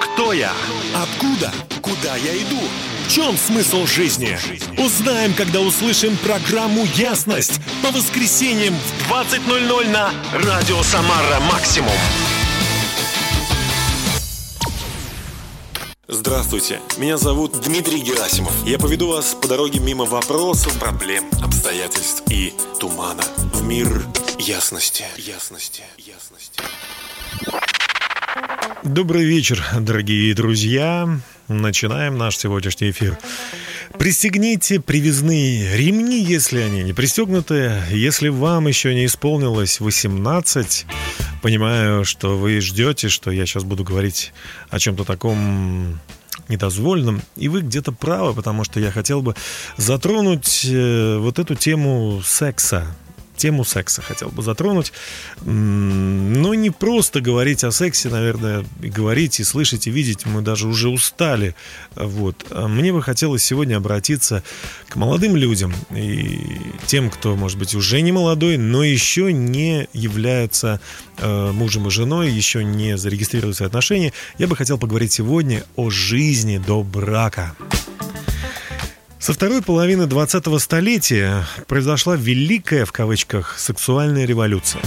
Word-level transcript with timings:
Кто 0.00 0.32
я? 0.32 0.52
Откуда? 0.94 1.52
Куда 1.80 2.16
я 2.16 2.36
иду? 2.36 2.60
В 3.06 3.12
чем 3.12 3.36
смысл 3.36 3.86
жизни? 3.86 4.38
Узнаем, 4.78 5.34
когда 5.34 5.60
услышим 5.60 6.16
программу 6.18 6.84
«Ясность» 6.94 7.60
по 7.82 7.90
воскресеньям 7.90 8.74
в 8.74 9.12
20.00 9.12 9.88
на 9.88 10.12
Радио 10.32 10.82
Самара 10.82 11.40
Максимум. 11.40 11.92
Здравствуйте, 16.08 16.80
меня 16.98 17.16
зовут 17.16 17.60
Дмитрий 17.60 18.00
Герасимов. 18.00 18.52
Я 18.66 18.78
поведу 18.78 19.08
вас 19.08 19.34
по 19.34 19.48
дороге 19.48 19.80
мимо 19.80 20.04
вопросов, 20.04 20.78
проблем, 20.78 21.24
обстоятельств 21.42 22.22
и 22.28 22.52
тумана 22.78 23.24
в 23.54 23.62
мир 23.64 24.06
ясности. 24.38 25.04
Ясности. 25.16 25.82
Ясности. 25.96 26.62
Добрый 28.82 29.24
вечер, 29.24 29.64
дорогие 29.78 30.34
друзья. 30.34 31.08
Начинаем 31.48 32.18
наш 32.18 32.36
сегодняшний 32.36 32.90
эфир. 32.90 33.18
Пристегните 33.98 34.80
привязные 34.80 35.76
ремни, 35.76 36.20
если 36.22 36.60
они 36.60 36.82
не 36.82 36.92
пристегнуты. 36.92 37.72
Если 37.90 38.28
вам 38.28 38.66
еще 38.66 38.94
не 38.94 39.06
исполнилось 39.06 39.80
18, 39.80 40.86
понимаю, 41.42 42.04
что 42.04 42.36
вы 42.36 42.60
ждете, 42.60 43.08
что 43.08 43.30
я 43.30 43.46
сейчас 43.46 43.64
буду 43.64 43.84
говорить 43.84 44.32
о 44.70 44.78
чем-то 44.78 45.04
таком 45.04 46.00
недозволенным. 46.48 47.22
И 47.36 47.48
вы 47.48 47.60
где-то 47.60 47.92
правы, 47.92 48.34
потому 48.34 48.64
что 48.64 48.80
я 48.80 48.90
хотел 48.90 49.22
бы 49.22 49.34
затронуть 49.76 50.66
э, 50.68 51.18
вот 51.18 51.38
эту 51.38 51.54
тему 51.54 52.20
секса 52.24 52.86
тему 53.36 53.64
секса 53.64 54.02
хотел 54.02 54.28
бы 54.28 54.42
затронуть. 54.42 54.92
Но 55.44 56.54
не 56.54 56.70
просто 56.70 57.20
говорить 57.20 57.64
о 57.64 57.72
сексе, 57.72 58.08
наверное, 58.08 58.64
и 58.80 58.88
говорить, 58.88 59.40
и 59.40 59.44
слышать, 59.44 59.86
и 59.86 59.90
видеть 59.90 60.26
мы 60.26 60.42
даже 60.42 60.68
уже 60.68 60.88
устали. 60.88 61.54
Вот. 61.94 62.46
А 62.50 62.68
мне 62.68 62.92
бы 62.92 63.02
хотелось 63.02 63.44
сегодня 63.44 63.76
обратиться 63.76 64.42
к 64.88 64.96
молодым 64.96 65.36
людям 65.36 65.74
и 65.90 66.38
тем, 66.86 67.10
кто, 67.10 67.36
может 67.36 67.58
быть, 67.58 67.74
уже 67.74 68.00
не 68.00 68.12
молодой, 68.12 68.56
но 68.56 68.84
еще 68.84 69.32
не 69.32 69.88
является 69.92 70.80
э, 71.18 71.52
мужем 71.52 71.88
и 71.88 71.90
женой, 71.90 72.30
еще 72.30 72.64
не 72.64 72.96
зарегистрировали 72.96 73.54
свои 73.54 73.68
отношения. 73.68 74.12
Я 74.38 74.46
бы 74.46 74.56
хотел 74.56 74.78
поговорить 74.78 75.12
сегодня 75.12 75.64
о 75.76 75.90
жизни 75.90 76.58
до 76.58 76.82
брака. 76.82 77.54
Со 79.22 79.32
второй 79.34 79.62
половины 79.62 80.02
20-го 80.02 80.58
столетия 80.58 81.46
произошла 81.68 82.16
«великая» 82.16 82.84
в 82.84 82.90
кавычках 82.90 83.56
сексуальная 83.56 84.24
революция. 84.24 84.82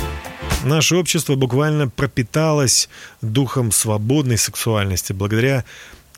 Наше 0.66 0.98
общество 0.98 1.36
буквально 1.36 1.88
пропиталось 1.88 2.90
духом 3.22 3.72
свободной 3.72 4.38
сексуальности 4.38 5.14
благодаря 5.14 5.64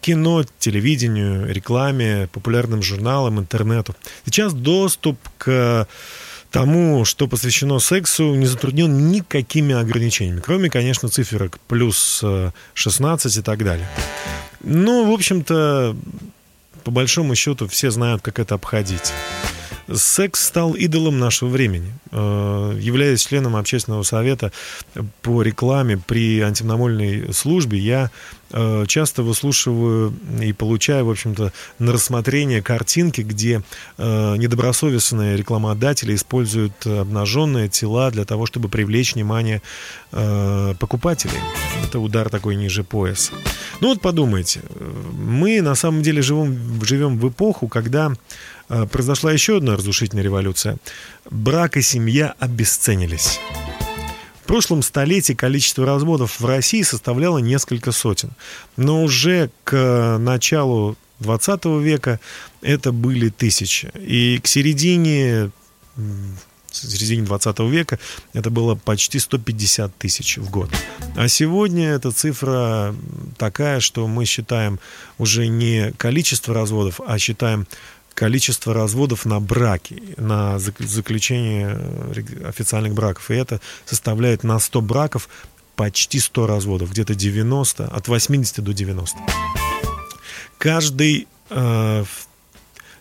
кино, 0.02 0.44
телевидению, 0.58 1.54
рекламе, 1.54 2.28
популярным 2.34 2.82
журналам, 2.82 3.38
интернету. 3.38 3.96
Сейчас 4.26 4.56
доступ 4.56 5.20
к 5.38 5.88
тому, 6.50 7.06
что 7.06 7.28
посвящено 7.28 7.78
сексу, 7.78 8.34
не 8.34 8.48
затруднен 8.48 9.12
никакими 9.12 9.76
ограничениями, 9.76 10.40
кроме, 10.40 10.72
конечно, 10.72 11.08
циферок 11.08 11.60
плюс 11.68 12.24
16 12.74 13.38
и 13.38 13.42
так 13.44 13.64
далее. 13.64 13.88
Ну, 14.62 15.08
в 15.08 15.14
общем-то, 15.14 15.96
по 16.88 16.92
большому 16.92 17.36
счету 17.36 17.68
все 17.68 17.92
знают, 17.92 18.22
как 18.22 18.40
это 18.40 18.56
обходить. 18.56 19.12
Секс 19.94 20.46
стал 20.46 20.74
идолом 20.74 21.20
нашего 21.20 21.50
времени. 21.50 21.94
Э, 22.12 22.78
являясь 22.80 23.26
членом 23.26 23.56
общественного 23.56 24.04
совета 24.04 24.52
по 25.22 25.42
рекламе 25.42 25.98
при 25.98 26.42
антимонопольной 26.42 27.34
службе, 27.34 27.80
я 27.80 28.12
э, 28.52 28.86
часто 28.88 29.24
выслушиваю 29.24 30.14
и 30.42 30.52
получаю, 30.52 31.06
в 31.06 31.10
общем-то, 31.10 31.54
на 31.80 31.92
рассмотрение 31.92 32.62
картинки, 32.62 33.22
где 33.22 33.62
э, 33.98 34.36
недобросовестные 34.38 35.38
рекламодатели 35.38 36.16
используют 36.16 36.86
обнаженные 36.86 37.70
тела 37.70 38.12
для 38.12 38.26
того, 38.26 38.46
чтобы 38.46 38.70
привлечь 38.70 39.16
внимание 39.16 39.62
покупателей. 40.12 41.40
Это 41.86 42.00
удар 42.00 42.30
такой 42.30 42.56
ниже 42.56 42.84
пояса. 42.84 43.34
Ну 43.82 43.90
вот 43.90 44.02
подумайте, 44.02 44.62
мы 45.14 45.62
на 45.62 45.76
самом 45.76 46.02
деле 46.02 46.22
живем, 46.22 46.82
живем 46.84 47.20
в 47.20 47.30
эпоху, 47.30 47.68
когда 47.68 48.14
произошла 48.92 49.32
еще 49.32 49.58
одна 49.58 49.76
разрушительная 49.76 50.24
революция. 50.24 50.78
Брак 51.30 51.78
и 51.78 51.82
семья 51.82 52.36
обесценились. 52.40 53.40
В 54.44 54.48
прошлом 54.48 54.82
столетии 54.82 55.34
количество 55.34 55.86
разводов 55.86 56.40
в 56.40 56.46
России 56.46 56.82
составляло 56.82 57.40
несколько 57.40 57.92
сотен. 57.92 58.32
Но 58.78 59.04
уже 59.04 59.50
к 59.66 60.18
началу 60.20 60.96
20 61.20 61.66
века 61.82 62.20
это 62.62 62.92
были 62.92 63.30
тысячи. 63.30 63.92
И 63.96 64.40
к 64.42 64.48
середине 64.48 65.52
середине 66.72 67.24
20 67.24 67.60
века 67.60 68.00
это 68.34 68.50
было 68.50 68.76
почти 68.76 69.20
150 69.20 69.96
тысяч 69.96 70.38
в 70.38 70.50
год. 70.50 70.70
А 71.16 71.28
сегодня 71.28 71.90
эта 71.90 72.12
цифра 72.12 72.96
такая, 73.38 73.80
что 73.80 74.08
мы 74.08 74.26
считаем 74.26 74.80
уже 75.18 75.48
не 75.48 75.92
количество 75.98 76.54
разводов, 76.54 77.02
а 77.06 77.18
считаем 77.18 77.68
количество 78.18 78.74
разводов 78.74 79.26
на 79.26 79.40
браки, 79.40 80.02
на 80.18 80.58
заключение 80.58 81.78
э, 81.80 82.48
официальных 82.50 82.96
браков. 82.96 83.30
И 83.30 83.36
это 83.36 83.62
составляет 83.86 84.44
на 84.44 84.58
100 84.58 84.82
браков 84.82 85.30
почти 85.76 86.20
100 86.20 86.48
разводов, 86.48 86.90
где-то 86.90 87.14
90, 87.14 87.86
от 87.86 88.08
80 88.08 88.64
до 88.64 88.74
90. 88.74 89.20
Каждый, 90.58 91.28
э, 91.52 92.06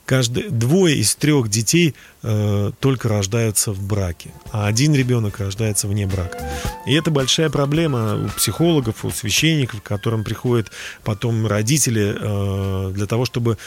каждый 0.07 0.49
двое 0.49 0.97
из 0.97 1.15
трех 1.15 1.51
детей 1.51 1.95
Э, 2.29 2.73
только 2.81 3.09
рождаются 3.09 3.71
в 3.71 3.81
браке, 3.81 4.33
а 4.51 4.67
один 4.67 4.93
ребенок 4.97 5.39
рождается 5.39 5.87
вне 5.87 6.09
брака. 6.09 6.45
И 6.85 6.93
это 6.93 7.13
большая 7.13 7.51
проблема 7.51 8.17
у 8.17 8.29
психологов, 8.31 9.05
у 9.05 9.13
священников, 9.13 9.81
к 9.81 9.85
которым 9.85 10.25
приходят 10.25 10.73
потом 11.05 11.47
родители 11.47 12.17
э, 12.19 12.93
для 12.93 13.07
того, 13.07 13.27
чтобы 13.27 13.59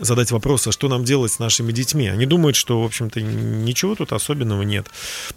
задать 0.00 0.32
вопрос, 0.32 0.66
а 0.66 0.72
что 0.72 0.88
нам 0.88 1.04
делать 1.04 1.30
с 1.30 1.38
нашими 1.38 1.70
детьми. 1.70 2.08
Они 2.08 2.26
думают, 2.26 2.56
что, 2.56 2.82
в 2.82 2.84
общем-то, 2.84 3.20
ничего 3.22 3.94
тут 3.94 4.12
особенного 4.12 4.62
нет. 4.62 4.88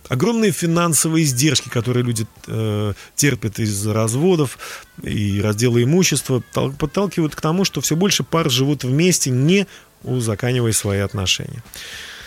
Огромные 0.09 0.51
финансовые 0.51 1.25
издержки, 1.25 1.69
которые 1.69 2.03
люди 2.03 2.25
э, 2.47 2.93
терпят 3.15 3.59
из 3.59 3.85
разводов 3.85 4.57
и 5.03 5.39
раздела 5.41 5.83
имущества, 5.83 6.41
подталкивают 6.51 7.35
к 7.35 7.41
тому, 7.41 7.65
что 7.65 7.81
все 7.81 7.95
больше 7.95 8.23
пар 8.23 8.49
живут 8.49 8.83
вместе, 8.83 9.29
не 9.29 9.67
узаканивая 10.03 10.71
свои 10.73 10.99
отношения. 10.99 11.63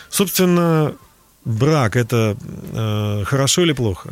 Собственно, 0.08 0.94
брак 1.46 1.94
это 1.96 2.36
э, 2.72 3.24
хорошо 3.24 3.62
или 3.62 3.72
плохо? 3.72 4.10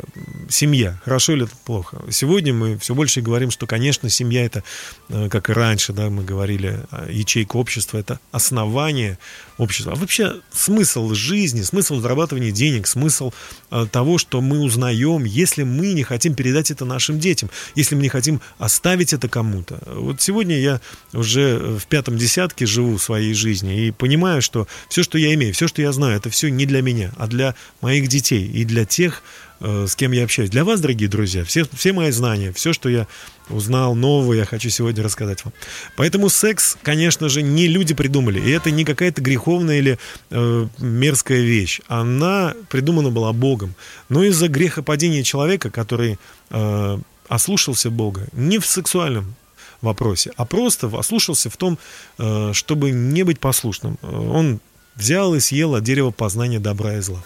Семья 0.49 0.99
хорошо 1.03 1.33
или 1.33 1.47
плохо? 1.65 2.01
Сегодня 2.09 2.53
мы 2.53 2.77
все 2.77 2.95
больше 2.95 3.21
говорим, 3.21 3.51
что, 3.51 3.67
конечно, 3.67 4.09
семья 4.09 4.45
это, 4.45 4.63
э, 5.09 5.27
как 5.29 5.49
и 5.49 5.53
раньше, 5.53 5.91
да, 5.93 6.09
мы 6.09 6.23
говорили, 6.23 6.79
ячейка 7.09 7.57
общества 7.57 7.97
это 7.97 8.19
основание 8.31 9.19
общества. 9.57 9.93
А 9.93 9.95
вообще 9.95 10.35
смысл 10.53 11.13
жизни, 11.13 11.61
смысл 11.61 11.99
зарабатывания 11.99 12.51
денег, 12.51 12.87
смысл 12.87 13.31
э, 13.69 13.85
того, 13.91 14.17
что 14.17 14.39
мы 14.39 14.59
узнаем, 14.59 15.25
если 15.25 15.63
мы 15.63 15.93
не 15.93 16.03
хотим 16.03 16.35
передать 16.35 16.71
это 16.71 16.85
нашим 16.85 17.19
детям, 17.19 17.49
если 17.75 17.95
мы 17.95 18.01
не 18.01 18.09
хотим 18.09 18.39
оставить 18.59 19.11
это 19.11 19.27
кому-то. 19.27 19.79
Вот 19.87 20.21
сегодня 20.21 20.57
я 20.57 20.79
уже 21.11 21.77
в 21.79 21.85
пятом 21.87 22.17
десятке 22.17 22.65
живу 22.65 22.97
своей 22.97 23.33
жизни 23.33 23.87
и 23.87 23.91
понимаю, 23.91 24.41
что 24.41 24.67
все, 24.87 25.03
что 25.03 25.17
я 25.17 25.33
имею, 25.33 25.53
все, 25.53 25.67
что 25.67 25.81
я 25.81 25.91
знаю, 25.91 26.15
это 26.15 26.29
все 26.29 26.49
не 26.49 26.65
для 26.65 26.81
меня, 26.81 27.11
а 27.17 27.24
для 27.27 27.55
моих 27.81 28.07
детей 28.07 28.45
и 28.47 28.65
для 28.65 28.85
тех, 28.85 29.23
э, 29.59 29.85
с 29.87 29.95
кем 29.95 30.11
я 30.11 30.23
общаюсь. 30.23 30.49
Для 30.49 30.63
вас, 30.63 30.81
дорогие 30.81 31.09
друзья, 31.09 31.43
все, 31.43 31.65
все 31.73 31.93
мои 31.93 32.11
знания, 32.11 32.51
все, 32.51 32.73
что 32.73 32.89
я 32.89 33.07
узнал 33.49 33.95
нового, 33.95 34.33
я 34.33 34.45
хочу 34.45 34.69
сегодня 34.69 35.03
рассказать 35.03 35.43
вам. 35.45 35.53
Поэтому 35.95 36.29
секс, 36.29 36.77
конечно 36.81 37.29
же, 37.29 37.41
не 37.41 37.67
люди 37.67 37.93
придумали. 37.93 38.39
И 38.39 38.49
это 38.49 38.71
не 38.71 38.85
какая-то 38.85 39.21
греховная 39.21 39.77
или 39.79 39.99
э, 40.31 40.67
мерзкая 40.79 41.41
вещь. 41.41 41.81
Она 41.87 42.53
придумана 42.69 43.11
была 43.11 43.33
Богом. 43.33 43.75
Но 44.09 44.23
из-за 44.23 44.47
грехопадения 44.47 45.23
человека, 45.23 45.69
который 45.69 46.17
э, 46.49 46.97
ослушался 47.27 47.89
Бога, 47.89 48.27
не 48.33 48.59
в 48.59 48.65
сексуальном 48.65 49.35
вопросе, 49.81 50.31
а 50.35 50.45
просто 50.45 50.87
ослушался 50.87 51.49
в 51.49 51.57
том, 51.57 51.77
э, 52.17 52.51
чтобы 52.53 52.91
не 52.91 53.23
быть 53.23 53.39
послушным. 53.39 53.97
Он 54.01 54.59
взял 54.95 55.35
и 55.35 55.39
съел 55.39 55.75
от 55.75 55.83
дерева 55.83 56.11
познания 56.11 56.59
добра 56.59 56.93
и 56.95 57.01
зла. 57.01 57.23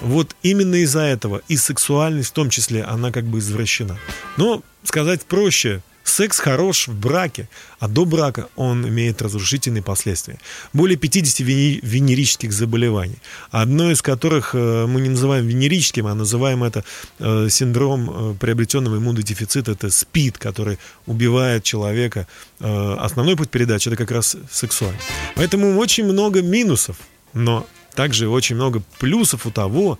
Вот 0.00 0.36
именно 0.42 0.76
из-за 0.76 1.00
этого 1.00 1.42
и 1.48 1.56
сексуальность 1.56 2.30
в 2.30 2.32
том 2.32 2.50
числе, 2.50 2.82
она 2.82 3.10
как 3.10 3.24
бы 3.24 3.38
извращена. 3.38 3.98
Но 4.36 4.62
сказать 4.84 5.22
проще, 5.22 5.82
Секс 6.08 6.38
хорош 6.38 6.88
в 6.88 6.94
браке, 6.94 7.48
а 7.78 7.88
до 7.88 8.04
брака 8.04 8.48
он 8.56 8.86
имеет 8.88 9.22
разрушительные 9.22 9.82
последствия. 9.82 10.38
Более 10.72 10.96
50 10.96 11.40
венерических 11.40 12.52
заболеваний, 12.52 13.18
одно 13.50 13.90
из 13.90 14.02
которых 14.02 14.54
э, 14.54 14.86
мы 14.86 15.00
не 15.00 15.10
называем 15.10 15.46
венерическим, 15.46 16.06
а 16.06 16.14
называем 16.14 16.64
это 16.64 16.84
э, 17.18 17.48
синдром 17.50 18.36
приобретенного 18.38 18.96
иммунодефицита, 18.96 19.72
это 19.72 19.90
СПИД, 19.90 20.38
который 20.38 20.78
убивает 21.06 21.64
человека. 21.64 22.26
Основной 22.60 23.36
путь 23.36 23.50
передачи– 23.50 23.88
это 23.90 23.96
как 23.96 24.10
раз 24.10 24.36
сексуальный. 24.50 25.00
Поэтому 25.36 25.78
очень 25.78 26.04
много 26.04 26.42
минусов, 26.42 26.96
но 27.32 27.66
также 27.94 28.28
очень 28.28 28.56
много 28.56 28.82
плюсов 28.98 29.46
у 29.46 29.50
того, 29.50 29.98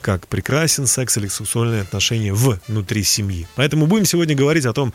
как 0.00 0.26
прекрасен 0.28 0.86
секс 0.86 1.16
или 1.16 1.28
сексуальные 1.28 1.82
отношения 1.82 2.32
внутри 2.32 3.02
семьи. 3.02 3.46
Поэтому 3.56 3.86
будем 3.86 4.04
сегодня 4.04 4.34
говорить 4.34 4.66
о 4.66 4.72
том, 4.72 4.92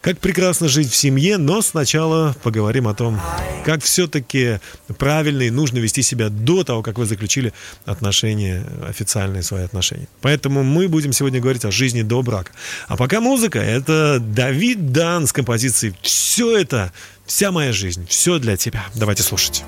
как 0.00 0.18
прекрасно 0.18 0.68
жить 0.68 0.90
в 0.90 0.96
семье, 0.96 1.38
но 1.38 1.62
сначала 1.62 2.36
поговорим 2.42 2.88
о 2.88 2.94
том, 2.94 3.20
как 3.64 3.82
все-таки 3.82 4.60
правильно 4.98 5.42
и 5.42 5.50
нужно 5.50 5.78
вести 5.78 6.02
себя 6.02 6.28
до 6.28 6.64
того, 6.64 6.82
как 6.82 6.98
вы 6.98 7.06
заключили 7.06 7.52
отношения, 7.84 8.64
официальные 8.88 9.42
свои 9.42 9.64
отношения. 9.64 10.08
Поэтому 10.20 10.62
мы 10.62 10.88
будем 10.88 11.12
сегодня 11.12 11.40
говорить 11.40 11.64
о 11.64 11.70
жизни 11.70 12.02
до 12.02 12.22
брака. 12.22 12.52
А 12.86 12.96
пока 12.96 13.20
музыка, 13.20 13.58
это 13.58 14.18
Давид 14.20 14.92
Дан 14.92 15.26
с 15.26 15.32
композицией 15.32 15.94
«Все 16.02 16.56
это 16.56 16.92
Вся 17.28 17.52
моя 17.52 17.72
жизнь, 17.72 18.06
все 18.08 18.38
для 18.38 18.56
тебя. 18.56 18.86
Давайте 18.94 19.22
слушать. 19.22 19.62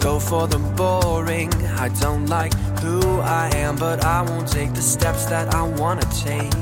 Go 0.00 0.18
for 0.18 0.46
the 0.46 0.58
boring. 0.76 1.52
I 1.78 1.88
don't 2.00 2.26
like 2.26 2.52
who 2.80 3.00
I 3.20 3.50
am, 3.54 3.76
but 3.76 4.04
I 4.04 4.22
won't 4.22 4.48
take 4.48 4.74
the 4.74 4.82
steps 4.82 5.26
that 5.26 5.54
I 5.54 5.62
wanna 5.62 6.06
take. 6.30 6.52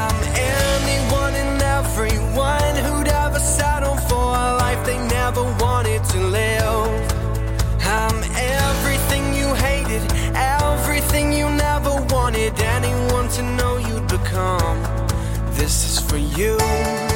I'm 0.00 0.18
anyone 0.54 1.34
and 1.34 1.62
everyone 1.78 2.74
who'd 2.84 3.08
ever 3.08 3.38
settle 3.38 3.96
for 4.08 4.26
a 4.44 4.46
life 4.64 4.84
they 4.84 4.98
never 5.08 5.42
wanted 5.64 6.02
to 6.04 6.18
live. 6.38 7.02
I'm 7.82 8.18
everything 8.36 9.24
you 9.34 9.48
hated, 9.54 10.02
everything 10.34 11.32
you 11.32 11.48
never 11.50 11.92
wanted 12.14 12.58
anyone 12.60 13.28
to 13.36 13.42
know 13.42 13.78
you'd 13.78 14.08
become. 14.08 14.78
This 15.58 15.74
is 15.88 15.98
for 16.08 16.18
you. 16.18 17.09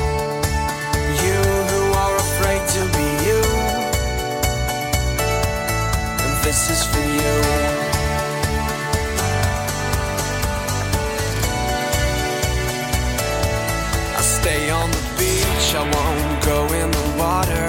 Go 16.44 16.66
in 16.74 16.90
the 16.90 17.06
water. 17.16 17.66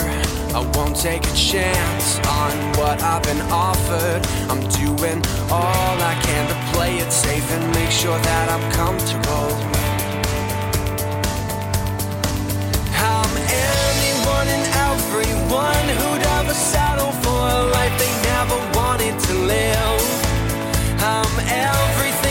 I 0.53 0.61
won't 0.75 0.95
take 0.95 1.23
a 1.23 1.35
chance 1.35 2.19
on 2.27 2.51
what 2.79 3.01
I've 3.01 3.23
been 3.23 3.41
offered. 3.49 4.21
I'm 4.51 4.61
doing 4.83 5.19
all 5.49 5.95
I 6.11 6.15
can 6.23 6.43
to 6.51 6.57
play 6.75 6.97
it 6.97 7.11
safe 7.11 7.49
and 7.51 7.63
make 7.73 7.91
sure 7.91 8.19
that 8.19 8.45
I'm 8.53 8.65
comfortable. 8.71 9.49
I'm 12.99 13.33
anyone 13.71 14.47
and 14.55 14.65
everyone 14.91 15.87
who'd 15.99 16.25
ever 16.39 16.53
settle 16.53 17.13
for 17.23 17.41
a 17.57 17.61
life 17.77 17.95
they 17.97 18.13
never 18.31 18.57
wanted 18.79 19.15
to 19.27 19.33
live. 19.53 20.01
I'm 20.99 21.35
everything 21.39 22.24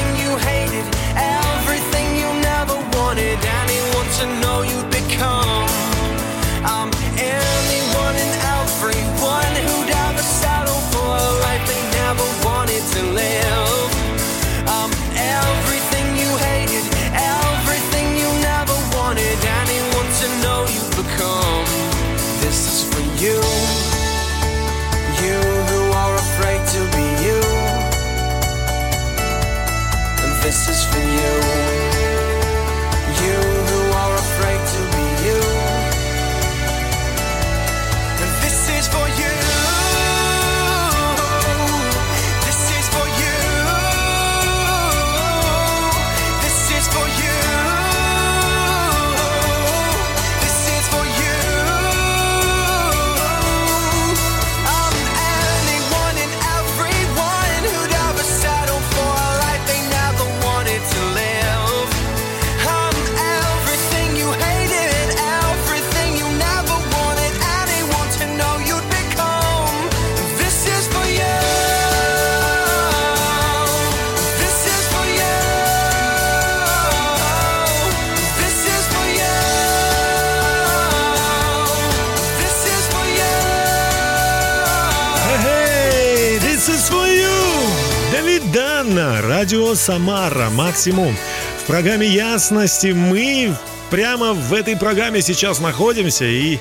Самара 89.84 90.48
Максимум. 90.48 91.14
В 91.62 91.66
программе 91.66 92.08
Ясности 92.08 92.86
мы 92.86 93.54
прямо 93.90 94.32
в 94.32 94.54
этой 94.54 94.78
программе 94.78 95.20
сейчас 95.20 95.60
находимся 95.60 96.24
и 96.24 96.58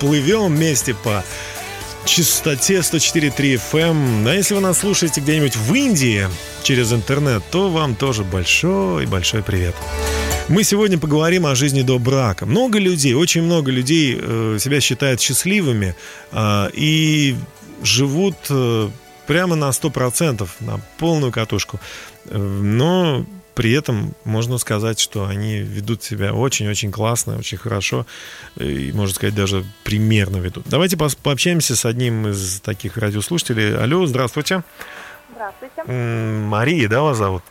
плывем 0.00 0.56
вместе 0.56 0.92
по 0.92 1.22
частоте 2.04 2.78
104.3 2.78 3.60
FM. 3.70 4.28
А 4.28 4.34
если 4.34 4.54
вы 4.54 4.60
нас 4.60 4.80
слушаете 4.80 5.20
где-нибудь 5.20 5.54
в 5.54 5.72
Индии 5.72 6.26
через 6.64 6.92
интернет, 6.92 7.44
то 7.52 7.70
вам 7.70 7.94
тоже 7.94 8.24
большой-большой 8.24 9.44
привет. 9.44 9.76
Мы 10.48 10.64
сегодня 10.64 10.98
поговорим 10.98 11.46
о 11.46 11.54
жизни 11.54 11.82
до 11.82 12.00
брака. 12.00 12.44
Много 12.44 12.80
людей, 12.80 13.14
очень 13.14 13.42
много 13.42 13.70
людей 13.70 14.18
э, 14.20 14.58
себя 14.58 14.80
считают 14.80 15.20
счастливыми 15.20 15.94
э, 16.32 16.70
и 16.72 17.36
живут 17.84 18.34
э, 18.50 18.88
прямо 19.26 19.56
на 19.56 19.70
100%, 19.70 20.48
на 20.60 20.80
полную 20.98 21.32
катушку. 21.32 21.80
Но 22.30 23.24
при 23.54 23.72
этом 23.72 24.14
можно 24.24 24.58
сказать, 24.58 24.98
что 24.98 25.26
они 25.26 25.58
ведут 25.58 26.02
себя 26.02 26.34
очень-очень 26.34 26.90
классно, 26.90 27.38
очень 27.38 27.58
хорошо, 27.58 28.06
и, 28.56 28.90
можно 28.92 29.14
сказать, 29.14 29.34
даже 29.34 29.64
примерно 29.84 30.38
ведут. 30.38 30.64
Давайте 30.66 30.96
по 30.96 31.08
пообщаемся 31.22 31.76
с 31.76 31.84
одним 31.84 32.28
из 32.28 32.60
таких 32.60 32.96
радиослушателей. 32.96 33.76
Алло, 33.76 34.06
здравствуйте. 34.06 34.62
Здравствуйте. 35.30 35.82
Мария, 35.84 36.88
да, 36.88 37.02
вас 37.02 37.18
зовут? 37.18 37.42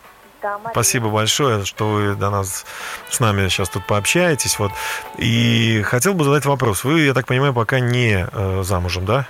Да, 0.41 0.57
Мария. 0.57 0.71
Спасибо 0.71 1.09
большое, 1.09 1.63
что 1.63 1.89
вы 1.89 2.15
до 2.15 2.29
нас 2.29 2.65
с 3.09 3.19
нами 3.19 3.47
сейчас 3.47 3.69
тут 3.69 3.87
пообщаетесь. 3.87 4.59
Вот. 4.59 4.71
И 5.17 5.81
хотел 5.85 6.13
бы 6.13 6.25
задать 6.25 6.45
вопрос. 6.45 6.83
Вы, 6.83 7.01
я 7.01 7.13
так 7.13 7.27
понимаю, 7.27 7.53
пока 7.53 7.79
не 7.79 8.27
э, 8.29 8.63
замужем, 8.63 9.05
да? 9.05 9.27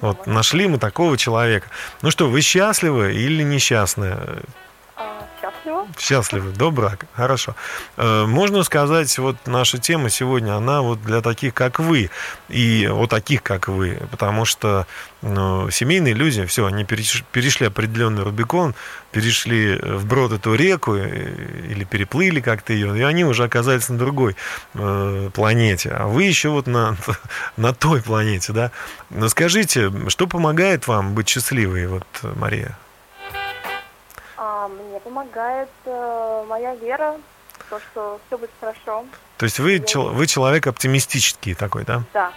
Вот 0.00 0.26
нашли 0.26 0.66
мы 0.66 0.78
такого 0.78 1.16
человека. 1.16 1.68
Ну 2.02 2.10
что, 2.10 2.28
вы 2.28 2.40
счастливы 2.40 3.14
или 3.14 3.42
несчастны? 3.42 4.16
А, 5.66 5.86
счастливы. 5.98 6.52
До 6.52 6.70
брака, 6.70 7.06
хорошо. 7.14 7.54
Э, 7.96 8.24
Можно 8.26 8.62
сказать, 8.62 9.16
вот 9.18 9.36
наша 9.46 9.78
тема 9.78 10.08
сегодня, 10.10 10.56
она 10.56 10.82
вот 10.82 11.02
для 11.02 11.20
таких, 11.20 11.54
как 11.54 11.78
вы, 11.78 12.10
и 12.48 12.88
вот 12.90 13.10
таких, 13.10 13.42
как 13.42 13.68
вы, 13.68 13.98
потому 14.10 14.44
что 14.44 14.86
ну, 15.22 15.70
семейные 15.70 16.14
люди, 16.14 16.44
все, 16.46 16.64
они 16.66 16.84
переш- 16.84 17.24
перешли 17.30 17.66
определенный 17.66 18.22
Рубикон, 18.22 18.74
перешли 19.12 19.76
вброд 19.76 20.32
эту 20.32 20.54
реку 20.54 20.94
э, 20.96 21.66
или 21.68 21.84
переплыли 21.84 22.40
как-то 22.40 22.72
ее, 22.72 22.96
и 22.98 23.02
они 23.02 23.24
уже 23.24 23.44
оказались 23.44 23.88
на 23.88 23.98
другой 23.98 24.36
э, 24.74 25.30
планете, 25.34 25.90
а 25.90 26.06
вы 26.06 26.24
еще 26.24 26.48
вот 26.48 26.66
на, 26.66 26.96
на 27.56 27.74
той 27.74 28.02
планете, 28.02 28.52
да. 28.52 28.70
Но 29.10 29.28
скажите, 29.28 29.92
что 30.08 30.26
помогает 30.26 30.86
вам 30.86 31.14
быть 31.14 31.28
счастливой, 31.28 31.86
вот, 31.86 32.06
Мария? 32.36 32.78
Мне 34.70 35.00
помогает 35.00 35.68
э, 35.84 36.44
моя 36.48 36.74
вера, 36.76 37.16
то, 37.68 37.80
что 37.80 38.20
все 38.26 38.38
будет 38.38 38.50
хорошо. 38.60 39.04
То 39.36 39.44
есть 39.44 39.58
вы, 39.58 39.80
чел- 39.80 40.10
вы 40.12 40.26
человек 40.26 40.66
оптимистический 40.66 41.54
такой, 41.54 41.84
да? 41.84 42.02
Да. 42.12 42.32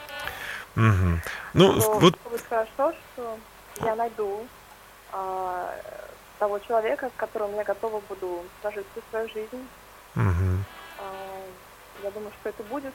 Мгм. 0.75 1.21
Ну, 1.53 1.79
что 1.81 1.93
вот, 1.93 2.15
всё 2.19 2.29
будет 2.29 2.45
хорошо, 2.49 2.93
что 3.13 3.37
я 3.83 3.95
найду 3.95 4.47
а, 5.11 5.69
того 6.39 6.59
человека, 6.59 7.09
с 7.15 7.17
которым 7.17 7.55
я 7.55 7.63
готова 7.63 8.01
буду 8.09 8.43
прожить 8.61 8.85
всю 8.91 9.01
свою 9.11 9.27
жизнь. 9.29 9.67
мгм. 10.15 10.65
А, 10.99 11.03
я 12.03 12.11
думаю, 12.11 12.31
что 12.39 12.49
это 12.49 12.63
будет. 12.63 12.93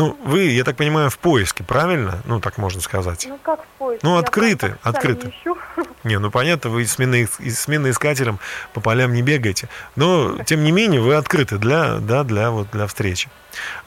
Ну, 0.00 0.16
вы, 0.24 0.44
я 0.44 0.64
так 0.64 0.76
понимаю, 0.76 1.10
в 1.10 1.18
поиске, 1.18 1.62
правильно? 1.62 2.22
Ну, 2.24 2.40
так 2.40 2.56
можно 2.56 2.80
сказать. 2.80 3.26
Ну, 3.28 3.38
как 3.42 3.60
в 3.60 3.66
поиске? 3.78 4.06
Ну, 4.06 4.14
Я 4.14 4.20
открыты, 4.20 4.68
так 4.82 4.96
открыты. 4.96 5.26
не 5.26 5.32
ищу. 5.32 5.58
Не, 6.04 6.18
ну 6.18 6.30
понятно, 6.30 6.70
вы 6.70 6.86
смены, 6.86 7.28
сменоискателем 7.28 8.38
по 8.72 8.80
полям 8.80 9.12
не 9.12 9.20
бегаете. 9.20 9.68
Но, 9.96 10.38
тем 10.46 10.64
не 10.64 10.72
менее, 10.72 11.02
вы 11.02 11.14
открыты 11.14 11.58
для, 11.58 11.98
да, 11.98 12.24
для, 12.24 12.50
вот, 12.50 12.70
для 12.70 12.86
встречи. 12.86 13.28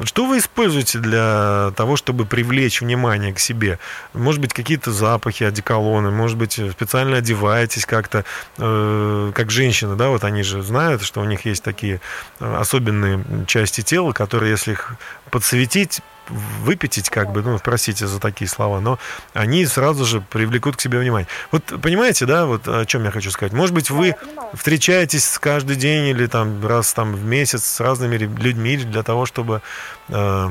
Что 0.04 0.26
вы 0.26 0.38
используете 0.38 1.00
для 1.00 1.72
того, 1.76 1.96
чтобы 1.96 2.26
привлечь 2.26 2.82
внимание 2.82 3.34
к 3.34 3.40
себе? 3.40 3.80
Может 4.14 4.42
быть, 4.42 4.54
какие-то 4.54 4.92
запахи, 4.92 5.44
одеколоны, 5.44 6.12
может 6.12 6.38
быть, 6.38 6.60
специально 6.72 7.18
одеваетесь 7.18 7.86
как-то, 7.86 8.26
э, 8.58 9.32
как 9.34 9.50
женщины, 9.50 9.96
да, 9.96 10.10
вот 10.10 10.24
они 10.24 10.44
же 10.44 10.62
знают, 10.62 11.02
что 11.02 11.22
у 11.22 11.26
них 11.26 11.46
есть 11.46 11.64
такие 11.64 12.02
э, 12.40 12.56
особенные 12.56 13.24
части 13.48 13.82
тела, 13.82 14.12
которые, 14.12 14.52
если 14.52 14.74
их 14.74 14.94
подсветить, 15.34 16.02
выпятить, 16.30 17.10
как 17.10 17.32
бы, 17.32 17.42
ну, 17.42 17.58
простите 17.58 18.06
за 18.06 18.20
такие 18.20 18.48
слова, 18.48 18.80
но 18.80 19.00
они 19.34 19.66
сразу 19.66 20.06
же 20.06 20.22
привлекут 20.22 20.78
к 20.78 20.82
себе 20.82 21.00
внимание. 21.00 21.28
Вот 21.52 21.64
понимаете, 21.82 22.28
да, 22.28 22.46
вот 22.46 22.68
о 22.68 22.86
чем 22.86 23.04
я 23.04 23.10
хочу 23.10 23.32
сказать? 23.32 23.52
Может 23.52 23.74
быть, 23.74 23.90
вы 23.90 24.16
встречаетесь 24.54 25.40
каждый 25.40 25.76
день 25.76 26.06
или 26.06 26.28
там 26.28 26.64
раз 26.64 26.94
там 26.94 27.14
в 27.14 27.26
месяц 27.26 27.66
с 27.66 27.80
разными 27.80 28.16
людьми 28.16 28.78
для 28.78 29.02
того, 29.02 29.26
чтобы 29.26 29.64
э, 30.10 30.50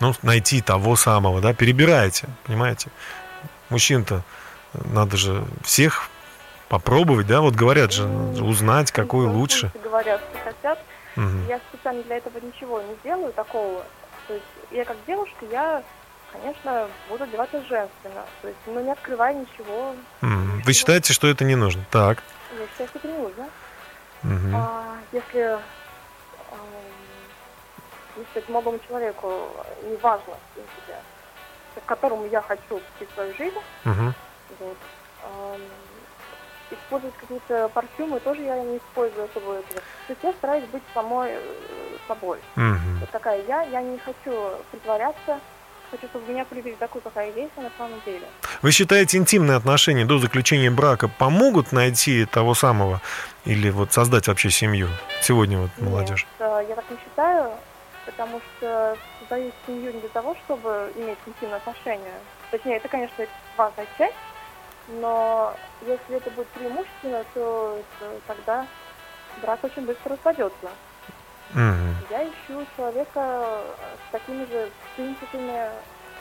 ну, 0.00 0.14
найти 0.22 0.60
того 0.60 0.96
самого, 0.96 1.40
да, 1.40 1.54
перебираете, 1.54 2.26
понимаете? 2.44 2.88
Мужчин-то 3.70 4.24
надо 4.72 5.16
же 5.16 5.44
всех 5.62 6.08
попробовать, 6.68 7.28
да, 7.28 7.40
вот 7.40 7.54
говорят 7.54 7.92
же, 7.92 8.04
узнать, 8.04 8.90
какой 8.90 9.26
Ну, 9.26 9.34
лучше. 9.34 9.70
пусть 9.72 9.84
Говорят, 9.84 10.20
что 10.32 10.44
хотят. 10.44 10.78
Мгм. 11.16 11.46
Я 11.48 11.60
специально 11.68 12.02
для 12.02 12.16
этого 12.16 12.38
ничего 12.38 12.82
не 12.82 12.96
делаю 13.04 13.32
такого. 13.32 13.84
То 14.26 14.34
есть 14.34 14.46
я 14.70 14.84
как 14.84 14.96
девушка, 15.06 15.44
я, 15.46 15.82
конечно, 16.32 16.88
буду 17.08 17.24
одеваться 17.24 17.62
женственно. 17.64 18.24
То 18.42 18.48
есть, 18.48 18.58
ну, 18.66 18.80
не 18.80 18.90
открывая 18.90 19.34
ничего. 19.34 19.94
Мгм. 20.20 20.62
Вы 20.64 20.72
считаете, 20.72 21.12
что 21.12 21.28
это 21.28 21.44
не 21.44 21.54
нужно? 21.56 21.82
Так. 21.90 22.22
Я 22.58 22.66
считаю, 22.68 22.88
что 22.88 22.98
это 22.98 23.08
не 23.08 23.18
нужно. 23.18 23.48
Мгм. 24.22 24.54
А, 24.56 24.96
если, 25.12 25.40
эм, 25.40 25.60
если 28.16 28.36
это 28.42 28.50
молодому 28.52 28.78
человеку 28.88 29.50
не 29.84 29.96
важно, 29.98 30.34
в 30.34 30.54
принципе, 30.54 30.98
к 31.74 31.84
которому 31.86 32.26
я 32.26 32.40
хочу 32.40 32.80
вести 33.00 33.12
свою 33.14 33.34
жизнь, 33.34 33.58
Мгм. 33.84 34.14
вот, 34.58 34.78
эм, 35.24 35.60
использовать 36.74 37.16
какие-то 37.16 37.68
парфюмы 37.74 38.20
тоже 38.20 38.42
я 38.42 38.62
не 38.62 38.78
использую 38.78 39.24
особо 39.24 39.54
этого. 39.54 39.80
То 40.06 40.10
есть 40.10 40.22
я 40.22 40.32
стараюсь 40.32 40.64
быть 40.66 40.82
самой 40.92 41.30
э, 41.32 41.38
собой. 42.06 42.38
Мгм. 42.56 42.98
Вот 43.00 43.10
такая 43.10 43.42
я, 43.46 43.62
я 43.62 43.82
не 43.82 43.98
хочу 43.98 44.32
притворяться, 44.70 45.40
хочу, 45.90 46.06
чтобы 46.08 46.32
меня 46.32 46.44
полюбили 46.44 46.74
такой, 46.74 47.00
какая 47.00 47.32
есть 47.32 47.56
на 47.56 47.70
самом 47.78 48.00
деле. 48.04 48.26
Вы 48.62 48.72
считаете, 48.72 49.18
интимные 49.18 49.56
отношения 49.56 50.04
до 50.04 50.18
заключения 50.18 50.70
брака 50.70 51.08
помогут 51.08 51.72
найти 51.72 52.24
того 52.24 52.54
самого 52.54 53.00
или 53.44 53.70
вот 53.70 53.92
создать 53.92 54.28
вообще 54.28 54.50
семью? 54.50 54.88
Сегодня 55.22 55.58
вот 55.58 55.70
молодежь. 55.78 56.26
Нет, 56.38 56.48
э, 56.48 56.66
я 56.68 56.74
так 56.74 56.84
не 56.90 56.96
считаю, 56.96 57.50
потому 58.06 58.40
что 58.40 58.96
создаю 59.20 59.52
семью 59.66 59.92
не 59.92 60.00
для 60.00 60.08
того, 60.10 60.36
чтобы 60.44 60.92
иметь 60.96 61.18
интимные 61.26 61.56
отношения. 61.56 62.14
Точнее, 62.50 62.76
это, 62.76 62.88
конечно, 62.88 63.24
важная 63.56 63.86
часть, 63.98 64.14
но 64.88 65.54
если 65.82 66.16
это 66.16 66.30
будет 66.30 66.48
преимущественно, 66.48 67.24
то 67.34 67.82
это- 68.00 68.20
тогда 68.26 68.66
брак 69.42 69.64
очень 69.64 69.82
быстро 69.86 70.12
распадется. 70.12 70.68
Мгм. 71.52 71.96
Я 72.10 72.24
ищу 72.24 72.66
человека 72.76 73.62
с 74.08 74.12
такими 74.12 74.44
же 74.46 74.70
принципами, 74.96 75.70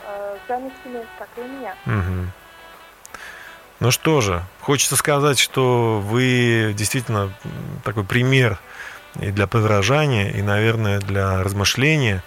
э, 0.06 0.38
ценностями, 0.48 1.06
как 1.18 1.30
и 1.38 1.42
у 1.42 1.48
меня. 1.48 1.76
Мгм. 1.86 2.32
Ну 3.80 3.92
что 3.92 4.22
же, 4.22 4.44
хочется 4.62 4.96
сказать, 4.96 5.40
что 5.40 6.00
вы 6.00 6.74
действительно 6.76 7.34
такой 7.84 8.04
пример 8.04 8.60
и 9.20 9.32
для 9.32 9.48
подражания, 9.48 10.32
и, 10.32 10.42
наверное, 10.42 11.00
для 11.00 11.44
размышления. 11.44 12.24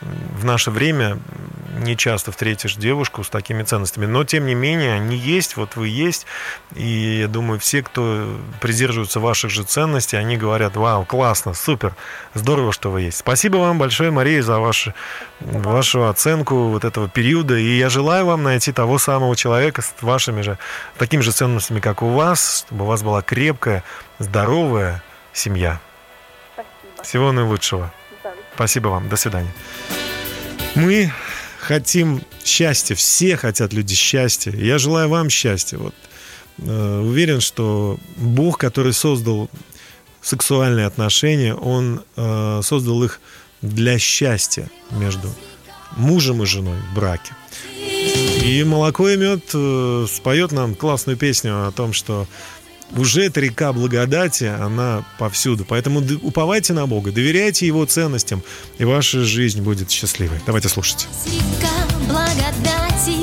В 0.00 0.44
наше 0.44 0.70
время 0.70 1.18
не 1.78 1.96
часто 1.96 2.32
встретишь 2.32 2.76
девушку 2.76 3.22
с 3.22 3.28
такими 3.28 3.62
ценностями, 3.62 4.06
но 4.06 4.24
тем 4.24 4.46
не 4.46 4.54
менее 4.54 4.94
они 4.94 5.16
есть, 5.16 5.56
вот 5.56 5.76
вы 5.76 5.88
есть, 5.88 6.26
и 6.74 7.18
я 7.20 7.28
думаю, 7.28 7.60
все, 7.60 7.82
кто 7.82 8.36
придерживаются 8.60 9.20
ваших 9.20 9.50
же 9.50 9.62
ценностей, 9.62 10.16
они 10.16 10.36
говорят, 10.36 10.76
вау, 10.76 11.04
классно, 11.04 11.54
супер, 11.54 11.94
здорово, 12.34 12.72
что 12.72 12.90
вы 12.90 13.02
есть. 13.02 13.18
Спасибо 13.18 13.56
вам 13.58 13.78
большое, 13.78 14.10
Мария, 14.10 14.42
за 14.42 14.58
ваши, 14.58 14.94
вашу 15.40 16.08
оценку 16.08 16.68
вот 16.68 16.84
этого 16.84 17.08
периода, 17.08 17.56
и 17.56 17.76
я 17.78 17.88
желаю 17.88 18.26
вам 18.26 18.42
найти 18.42 18.72
того 18.72 18.98
самого 18.98 19.36
человека 19.36 19.82
с 19.82 19.94
вашими 20.00 20.42
же, 20.42 20.58
такими 20.98 21.20
же 21.20 21.32
ценностями, 21.32 21.80
как 21.80 22.02
у 22.02 22.08
вас, 22.08 22.64
чтобы 22.66 22.84
у 22.84 22.86
вас 22.86 23.02
была 23.02 23.22
крепкая, 23.22 23.84
здоровая 24.18 25.02
семья. 25.32 25.78
Спасибо. 26.54 27.02
Всего 27.02 27.32
наилучшего. 27.32 27.92
Спасибо 28.54 28.88
вам. 28.88 29.08
До 29.08 29.16
свидания. 29.16 29.52
Мы 30.74 31.12
хотим 31.58 32.22
счастья. 32.44 32.94
Все 32.94 33.36
хотят 33.36 33.72
люди 33.72 33.94
счастья. 33.94 34.52
Я 34.52 34.78
желаю 34.78 35.08
вам 35.08 35.30
счастья. 35.30 35.78
Вот. 35.78 35.94
Э, 36.58 37.00
Уверен, 37.00 37.40
что 37.40 37.98
Бог, 38.16 38.58
который 38.58 38.92
создал 38.92 39.50
сексуальные 40.22 40.86
отношения, 40.86 41.54
Он 41.54 42.02
э, 42.16 42.60
создал 42.62 43.02
их 43.04 43.20
для 43.62 43.98
счастья 43.98 44.70
между 44.90 45.32
мужем 45.96 46.42
и 46.42 46.46
женой 46.46 46.78
в 46.90 46.94
браке. 46.94 47.32
И 48.44 48.64
молоко 48.64 49.08
и 49.08 49.16
мед 49.16 49.50
э, 49.52 50.06
споет 50.10 50.52
нам 50.52 50.74
классную 50.74 51.16
песню 51.16 51.66
о 51.66 51.72
том, 51.72 51.92
что 51.92 52.26
уже 52.96 53.24
эта 53.24 53.40
река 53.40 53.72
благодати, 53.72 54.44
она 54.44 55.04
повсюду. 55.18 55.64
Поэтому 55.64 56.02
уповайте 56.22 56.72
на 56.72 56.86
Бога, 56.86 57.12
доверяйте 57.12 57.66
Его 57.66 57.84
ценностям, 57.84 58.42
и 58.78 58.84
ваша 58.84 59.24
жизнь 59.24 59.62
будет 59.62 59.90
счастливой. 59.90 60.38
Давайте 60.46 60.68
слушать. 60.68 61.06
Река 61.26 61.70
благодати, 62.06 63.19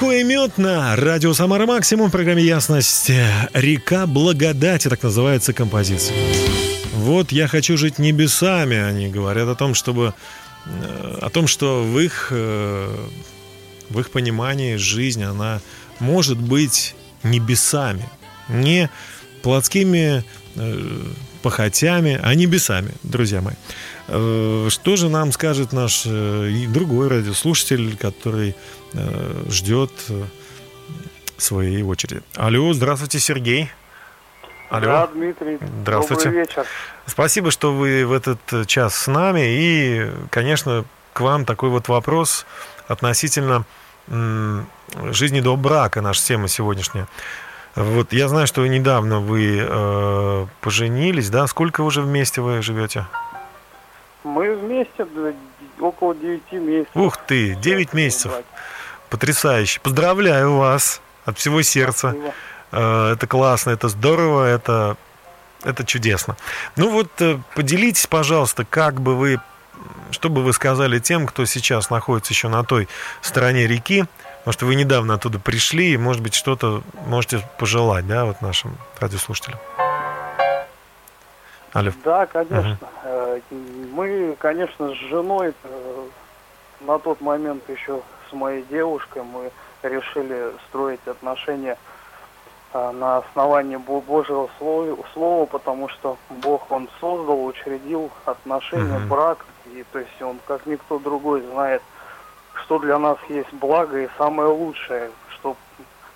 Молоко 0.00 0.22
мед 0.22 0.56
на 0.56 0.96
радио 0.96 1.34
Самара 1.34 1.66
Максимум 1.66 2.08
в 2.08 2.12
программе 2.12 2.42
Ясность. 2.42 3.10
Река 3.52 4.06
благодати, 4.06 4.88
так 4.88 5.02
называется 5.02 5.52
композиция. 5.52 6.16
Вот 6.94 7.32
я 7.32 7.46
хочу 7.48 7.76
жить 7.76 7.98
небесами, 7.98 8.78
они 8.78 9.08
говорят 9.08 9.46
о 9.48 9.54
том, 9.54 9.74
чтобы 9.74 10.14
э, 10.64 11.18
о 11.20 11.28
том, 11.28 11.46
что 11.46 11.84
в 11.84 11.98
их 11.98 12.28
э, 12.30 13.08
в 13.90 14.00
их 14.00 14.10
понимании 14.10 14.76
жизнь 14.76 15.22
она 15.22 15.60
может 15.98 16.38
быть 16.38 16.94
небесами, 17.22 18.08
не 18.48 18.88
плотскими 19.42 20.24
э, 20.54 21.02
похотями, 21.42 22.18
а 22.22 22.34
небесами, 22.34 22.92
друзья 23.02 23.42
мои. 23.42 23.54
Э, 24.12 24.66
что 24.70 24.96
же 24.96 25.08
нам 25.08 25.30
скажет 25.30 25.72
наш 25.72 26.02
э, 26.04 26.66
другой 26.68 27.08
радиослушатель, 27.08 27.96
который 27.96 28.56
э, 28.92 29.44
ждет 29.48 29.92
своей 31.36 31.82
очереди? 31.82 32.22
Алло, 32.34 32.72
здравствуйте, 32.72 33.20
Сергей. 33.20 33.70
Алло. 34.68 34.86
Да, 34.86 35.06
Дмитрий. 35.06 35.58
Здравствуйте. 35.82 36.24
Добрый 36.24 36.40
вечер. 36.42 36.66
Спасибо, 37.06 37.50
что 37.50 37.72
вы 37.72 38.04
в 38.04 38.12
этот 38.12 38.66
час 38.66 38.96
с 38.96 39.06
нами. 39.06 39.42
И, 39.44 40.10
конечно, 40.30 40.84
к 41.12 41.20
вам 41.20 41.44
такой 41.44 41.70
вот 41.70 41.88
вопрос 41.88 42.46
относительно 42.88 43.64
жизни 44.08 45.40
до 45.40 45.56
брака, 45.56 46.00
наша 46.00 46.22
тема 46.22 46.48
сегодняшняя. 46.48 47.06
Вот 47.76 48.12
я 48.12 48.26
знаю, 48.28 48.48
что 48.48 48.66
недавно 48.66 49.20
вы 49.20 49.58
э, 49.60 50.46
поженились, 50.60 51.30
да? 51.30 51.46
Сколько 51.46 51.82
уже 51.82 52.02
вместе 52.02 52.40
вы 52.40 52.62
живете? 52.62 53.06
Мы 54.24 54.54
вместе 54.54 55.06
около 55.80 56.14
9 56.14 56.52
месяцев. 56.52 56.96
Ух 56.96 57.16
ты, 57.26 57.54
9 57.54 57.92
месяцев. 57.94 58.32
Потрясающе. 59.08 59.80
Поздравляю 59.80 60.56
вас 60.56 61.00
от 61.24 61.38
всего 61.38 61.62
сердца. 61.62 62.10
Спасибо. 62.10 62.34
Э, 62.72 63.12
это 63.12 63.26
классно, 63.26 63.70
это 63.70 63.88
здорово, 63.88 64.46
это, 64.46 64.96
это 65.64 65.84
чудесно. 65.84 66.36
Ну 66.76 66.90
вот 66.90 67.10
э, 67.20 67.38
поделитесь, 67.54 68.06
пожалуйста, 68.06 68.64
как 68.64 69.00
бы 69.00 69.16
вы, 69.16 69.40
что 70.10 70.28
бы 70.28 70.42
вы 70.42 70.52
сказали 70.52 70.98
тем, 70.98 71.26
кто 71.26 71.44
сейчас 71.46 71.90
находится 71.90 72.32
еще 72.32 72.48
на 72.48 72.64
той 72.64 72.88
стороне 73.22 73.66
реки, 73.66 74.04
потому 74.40 74.52
что 74.52 74.66
вы 74.66 74.74
недавно 74.74 75.14
оттуда 75.14 75.38
пришли, 75.38 75.92
и, 75.92 75.96
может 75.96 76.22
быть, 76.22 76.34
что-то 76.34 76.82
можете 77.06 77.46
пожелать, 77.58 78.06
да, 78.06 78.24
вот 78.24 78.40
нашим 78.42 78.76
радиослушателям. 78.98 79.58
Алло. 81.72 81.92
Да, 82.04 82.26
конечно. 82.26 82.76
Угу. 83.04 83.56
Мы, 83.92 84.36
конечно, 84.38 84.90
с 84.90 84.94
женой 84.94 85.54
э, 85.62 86.06
на 86.80 86.98
тот 86.98 87.20
момент 87.20 87.62
еще 87.68 88.00
с 88.28 88.32
моей 88.32 88.62
девушкой 88.64 89.22
мы 89.22 89.50
решили 89.82 90.52
строить 90.68 91.06
отношения 91.06 91.78
э, 92.72 92.90
на 92.90 93.18
основании 93.18 93.76
Божьего 93.76 94.48
слова, 95.14 95.46
потому 95.46 95.88
что 95.88 96.16
Бог, 96.42 96.70
Он 96.70 96.88
создал, 97.00 97.44
учредил 97.44 98.10
отношения, 98.24 98.96
угу. 98.96 99.06
брак, 99.06 99.46
и 99.66 99.84
то 99.92 100.00
есть 100.00 100.22
Он, 100.22 100.38
как 100.46 100.66
никто 100.66 100.98
другой, 100.98 101.42
знает, 101.52 101.82
что 102.54 102.80
для 102.80 102.98
нас 102.98 103.18
есть 103.28 103.52
благо 103.52 103.98
и 103.98 104.08
самое 104.18 104.48
лучшее, 104.48 105.10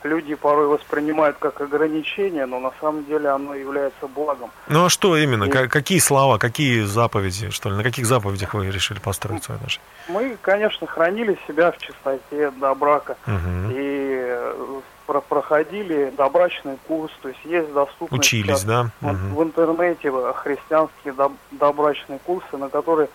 люди 0.04 0.34
порой 0.34 0.68
воспринимают 0.68 1.36
как 1.38 1.60
ограничение, 1.60 2.46
но 2.46 2.60
на 2.60 2.72
самом 2.80 3.04
деле 3.06 3.30
оно 3.30 3.54
является 3.54 4.06
благом. 4.06 4.50
Ну 4.68 4.84
а 4.84 4.88
что 4.88 5.16
именно? 5.16 5.44
И... 5.44 5.68
Какие 5.68 5.98
слова, 5.98 6.38
какие 6.38 6.82
заповеди, 6.82 7.50
что 7.50 7.70
ли? 7.70 7.76
На 7.76 7.82
каких 7.82 8.06
заповедях 8.06 8.54
вы 8.54 8.70
решили 8.70 8.98
построить 8.98 9.44
свои 9.44 9.56
отношения? 9.56 9.84
Мы, 10.08 10.36
конечно, 10.40 10.86
хранили 10.86 11.38
себя 11.46 11.72
в 11.72 11.78
чистоте 11.78 12.50
до 12.50 12.74
брака. 12.74 13.16
Угу. 13.26 13.72
И 13.72 14.24
э, 14.28 14.80
про 15.06 15.20
проходили 15.20 16.12
добрачный 16.16 16.78
курс, 16.86 17.12
то 17.22 17.28
есть 17.28 17.44
есть 17.44 17.72
доступные 17.72 18.18
Учились, 18.18 18.62
да? 18.62 18.90
В, 19.00 19.06
угу. 19.06 19.40
в 19.40 19.42
интернете 19.42 20.12
христианские 20.34 21.14
добрачные 21.50 22.18
курсы, 22.24 22.56
на 22.56 22.68
которые 22.68 23.08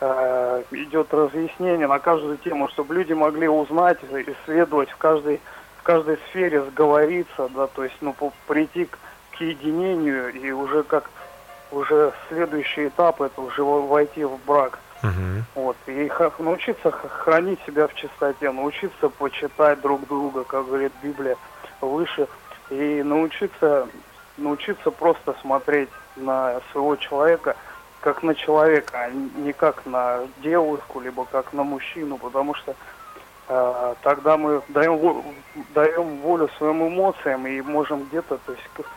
э, 0.00 0.62
идет 0.70 1.12
разъяснение 1.12 1.88
на 1.88 1.98
каждую 1.98 2.38
тему, 2.38 2.68
чтобы 2.68 2.94
люди 2.94 3.12
могли 3.12 3.48
узнать, 3.48 3.98
исследовать 4.02 4.90
в 4.90 4.96
каждой 4.96 5.40
в 5.82 5.84
каждой 5.84 6.16
сфере 6.30 6.62
сговориться, 6.62 7.48
да, 7.48 7.66
то 7.66 7.82
есть, 7.82 7.96
ну, 8.00 8.14
прийти 8.46 8.84
к, 8.84 8.98
к 9.32 9.40
единению 9.40 10.32
и 10.32 10.52
уже 10.52 10.84
как 10.84 11.10
уже 11.72 12.12
следующий 12.28 12.86
этап 12.86 13.20
это 13.20 13.40
уже 13.40 13.64
войти 13.64 14.22
в 14.22 14.38
брак. 14.46 14.78
Uh-huh. 15.02 15.42
Вот, 15.56 15.76
и 15.86 16.08
научиться 16.38 16.92
хранить 16.92 17.58
себя 17.66 17.88
в 17.88 17.94
чистоте, 17.94 18.52
научиться 18.52 19.08
почитать 19.08 19.80
друг 19.80 20.06
друга, 20.06 20.44
как 20.44 20.66
говорит 20.66 20.92
Библия, 21.02 21.36
выше, 21.80 22.28
и 22.70 23.02
научиться, 23.02 23.88
научиться 24.36 24.92
просто 24.92 25.34
смотреть 25.40 25.88
на 26.14 26.60
своего 26.70 26.94
человека 26.94 27.56
как 28.00 28.22
на 28.22 28.34
человека, 28.34 28.98
а 28.98 29.10
не 29.10 29.52
как 29.52 29.86
на 29.86 30.20
девушку, 30.42 31.00
либо 31.00 31.24
как 31.24 31.52
на 31.52 31.62
мужчину, 31.62 32.18
потому 32.18 32.52
что 32.54 32.74
тогда 33.46 34.36
мы 34.36 34.62
даем, 34.68 35.22
даем 35.74 36.18
волю 36.18 36.48
своим 36.58 36.88
эмоциям 36.88 37.46
и 37.46 37.60
можем 37.60 38.04
где-то, 38.04 38.38
то 38.38 38.52
есть 38.52 38.88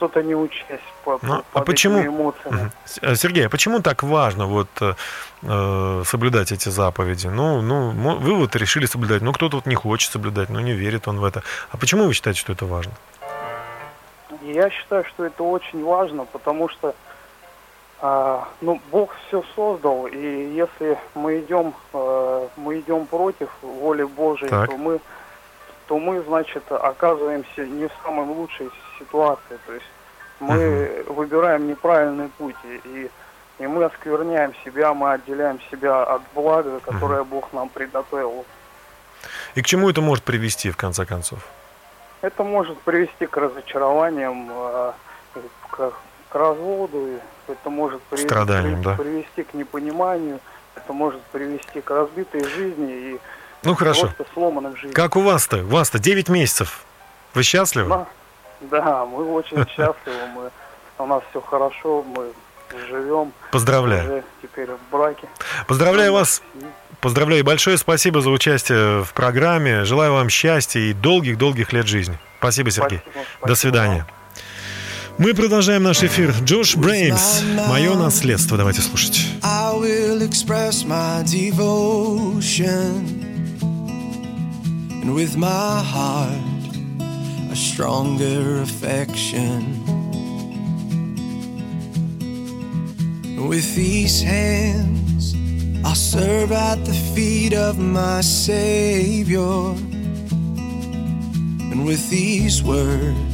что-то 0.00 0.22
не 0.22 0.34
учесть 0.34 0.82
по, 1.04 1.18
ну, 1.22 1.42
а 1.52 1.60
почему, 1.60 2.00
эмоциями. 2.00 2.70
Э, 3.02 3.14
Сергей, 3.14 3.46
а 3.46 3.50
почему 3.50 3.80
так 3.80 4.02
важно 4.02 4.46
вот 4.46 4.68
э, 4.80 4.94
э, 5.42 6.02
соблюдать 6.06 6.52
эти 6.52 6.70
заповеди? 6.70 7.26
Ну, 7.26 7.60
ну, 7.60 7.90
вы 7.90 8.34
вот 8.34 8.56
решили 8.56 8.86
соблюдать, 8.86 9.22
ну 9.22 9.32
кто-то 9.32 9.56
вот 9.56 9.66
не 9.66 9.74
хочет 9.74 10.10
соблюдать, 10.10 10.48
ну 10.48 10.60
не 10.60 10.72
верит 10.72 11.08
он 11.08 11.20
в 11.20 11.24
это. 11.24 11.42
А 11.70 11.76
почему 11.76 12.04
вы 12.04 12.14
считаете, 12.14 12.40
что 12.40 12.52
это 12.52 12.64
важно? 12.64 12.92
Я 14.42 14.70
считаю, 14.70 15.04
что 15.04 15.24
это 15.24 15.42
очень 15.42 15.84
важно, 15.84 16.24
потому 16.24 16.68
что 16.70 16.94
а, 18.02 18.48
ну, 18.62 18.80
Бог 18.90 19.14
все 19.26 19.44
создал, 19.54 20.06
и 20.06 20.54
если 20.54 20.98
мы 21.14 21.40
идем, 21.40 21.74
э, 21.92 22.48
мы 22.56 22.80
идем 22.80 23.06
против 23.06 23.50
воли 23.60 24.04
Божией, 24.04 24.48
так. 24.48 24.70
то 24.70 24.76
мы, 24.78 25.00
то 25.86 25.98
мы, 25.98 26.22
значит, 26.22 26.62
оказываемся 26.72 27.66
не 27.66 27.88
в 27.88 27.92
самой 28.02 28.26
лучшей 28.26 28.70
ситуации. 28.98 29.58
То 29.66 29.74
есть 29.74 29.86
мы 30.38 31.02
угу. 31.04 31.14
выбираем 31.14 31.68
неправильный 31.68 32.30
путь, 32.38 32.56
и, 32.64 33.10
и 33.58 33.66
мы 33.66 33.84
оскверняем 33.84 34.54
себя, 34.64 34.94
мы 34.94 35.12
отделяем 35.12 35.60
себя 35.70 36.02
от 36.02 36.22
блага, 36.34 36.80
которое 36.80 37.20
угу. 37.20 37.36
Бог 37.36 37.52
нам 37.52 37.68
приготовил. 37.68 38.46
И 39.54 39.60
к 39.60 39.66
чему 39.66 39.90
это 39.90 40.00
может 40.00 40.24
привести, 40.24 40.70
в 40.70 40.76
конце 40.78 41.04
концов? 41.04 41.46
Это 42.22 42.44
может 42.44 42.78
привести 42.80 43.26
к 43.26 43.36
разочарованиям, 43.36 44.48
э, 44.50 44.92
к, 45.70 45.92
к 46.30 46.34
разводу, 46.34 47.20
это 47.48 47.70
может 47.70 48.00
привести, 48.02 48.82
да. 48.82 48.96
привести 48.96 49.42
к 49.42 49.52
непониманию, 49.54 50.40
это 50.74 50.92
может 50.92 51.20
привести 51.32 51.80
к 51.80 51.90
разбитой 51.90 52.44
жизни 52.44 52.92
и 52.92 53.20
ну 53.62 53.74
хорошо. 53.74 54.02
просто 54.06 54.24
сломанным 54.32 54.74
жизнью. 54.76 54.94
Как 54.94 55.16
у 55.16 55.20
вас-то? 55.20 55.58
У 55.58 55.68
вас-то 55.68 55.98
9 55.98 56.28
месяцев. 56.28 56.84
Вы 57.34 57.42
счастливы? 57.42 57.88
Да, 57.88 58.06
да 58.62 59.04
мы 59.04 59.24
очень 59.32 59.58
счастливы. 59.68 60.26
Мы, 60.34 60.50
у 60.98 61.06
нас 61.06 61.22
все 61.30 61.40
хорошо, 61.40 62.02
мы 62.02 62.32
живем. 62.88 63.32
Поздравляю. 63.52 64.04
Уже 64.04 64.24
теперь 64.42 64.68
в 64.70 64.92
браке. 64.92 65.28
Поздравляю 65.66 66.12
вас. 66.12 66.42
Поздравляю. 67.00 67.44
Большое 67.44 67.76
спасибо 67.76 68.20
за 68.20 68.30
участие 68.30 69.02
в 69.02 69.12
программе. 69.14 69.84
Желаю 69.84 70.12
вам 70.12 70.28
счастья 70.28 70.80
и 70.80 70.92
долгих-долгих 70.92 71.72
лет 71.72 71.86
жизни. 71.86 72.18
Спасибо, 72.38 72.70
Сергей. 72.70 72.98
Спасибо, 72.98 73.24
спасибо 73.24 73.48
До 73.48 73.54
свидания. 73.54 74.06
Вам. 74.08 74.19
Мы 75.20 75.34
продолжаем 75.34 75.82
наш 75.82 76.02
эфир. 76.02 76.34
Джош 76.44 76.76
Бреймс. 76.76 77.42
Мое 77.68 77.94
наследство. 77.94 78.56
Давайте 78.56 78.80
слушать. 78.80 79.20
I 79.42 79.74
will 79.74 80.22
express 80.22 80.82
my 80.82 81.22
devotion 81.24 83.04
And 85.02 85.14
with 85.14 85.36
my 85.36 85.82
heart 85.82 86.30
A 87.52 87.54
stronger 87.54 88.62
affection 88.62 89.84
With 93.46 93.74
these 93.74 94.22
hands 94.22 95.34
I'll 95.84 95.94
serve 95.94 96.50
at 96.50 96.82
the 96.86 96.94
feet 97.14 97.52
of 97.52 97.78
my 97.78 98.22
Savior 98.22 99.74
And 101.70 101.84
with 101.84 102.08
these 102.08 102.62
words 102.62 103.29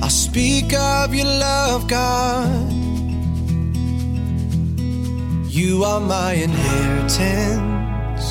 I'll 0.00 0.10
speak 0.10 0.72
of 0.74 1.14
your 1.14 1.26
love, 1.26 1.88
God. 1.88 2.72
You 5.48 5.84
are 5.84 6.00
my 6.00 6.34
inheritance, 6.34 8.26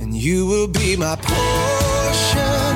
and 0.00 0.14
you 0.14 0.46
will 0.46 0.68
be 0.68 0.96
my 0.96 1.16
portion. 1.16 2.69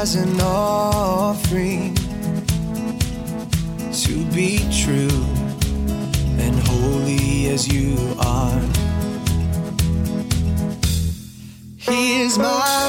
As 0.00 0.14
an 0.14 0.40
offering 0.40 1.92
to 3.92 4.24
be 4.32 4.58
true 4.70 5.24
and 6.38 6.54
holy 6.68 7.48
as 7.48 7.66
you 7.66 7.96
are. 8.20 8.60
Here's 11.76 12.38
my 12.38 12.87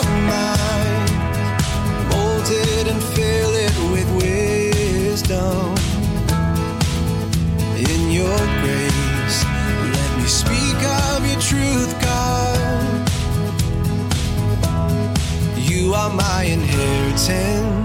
my 16.15 16.43
inheritance. 16.43 17.78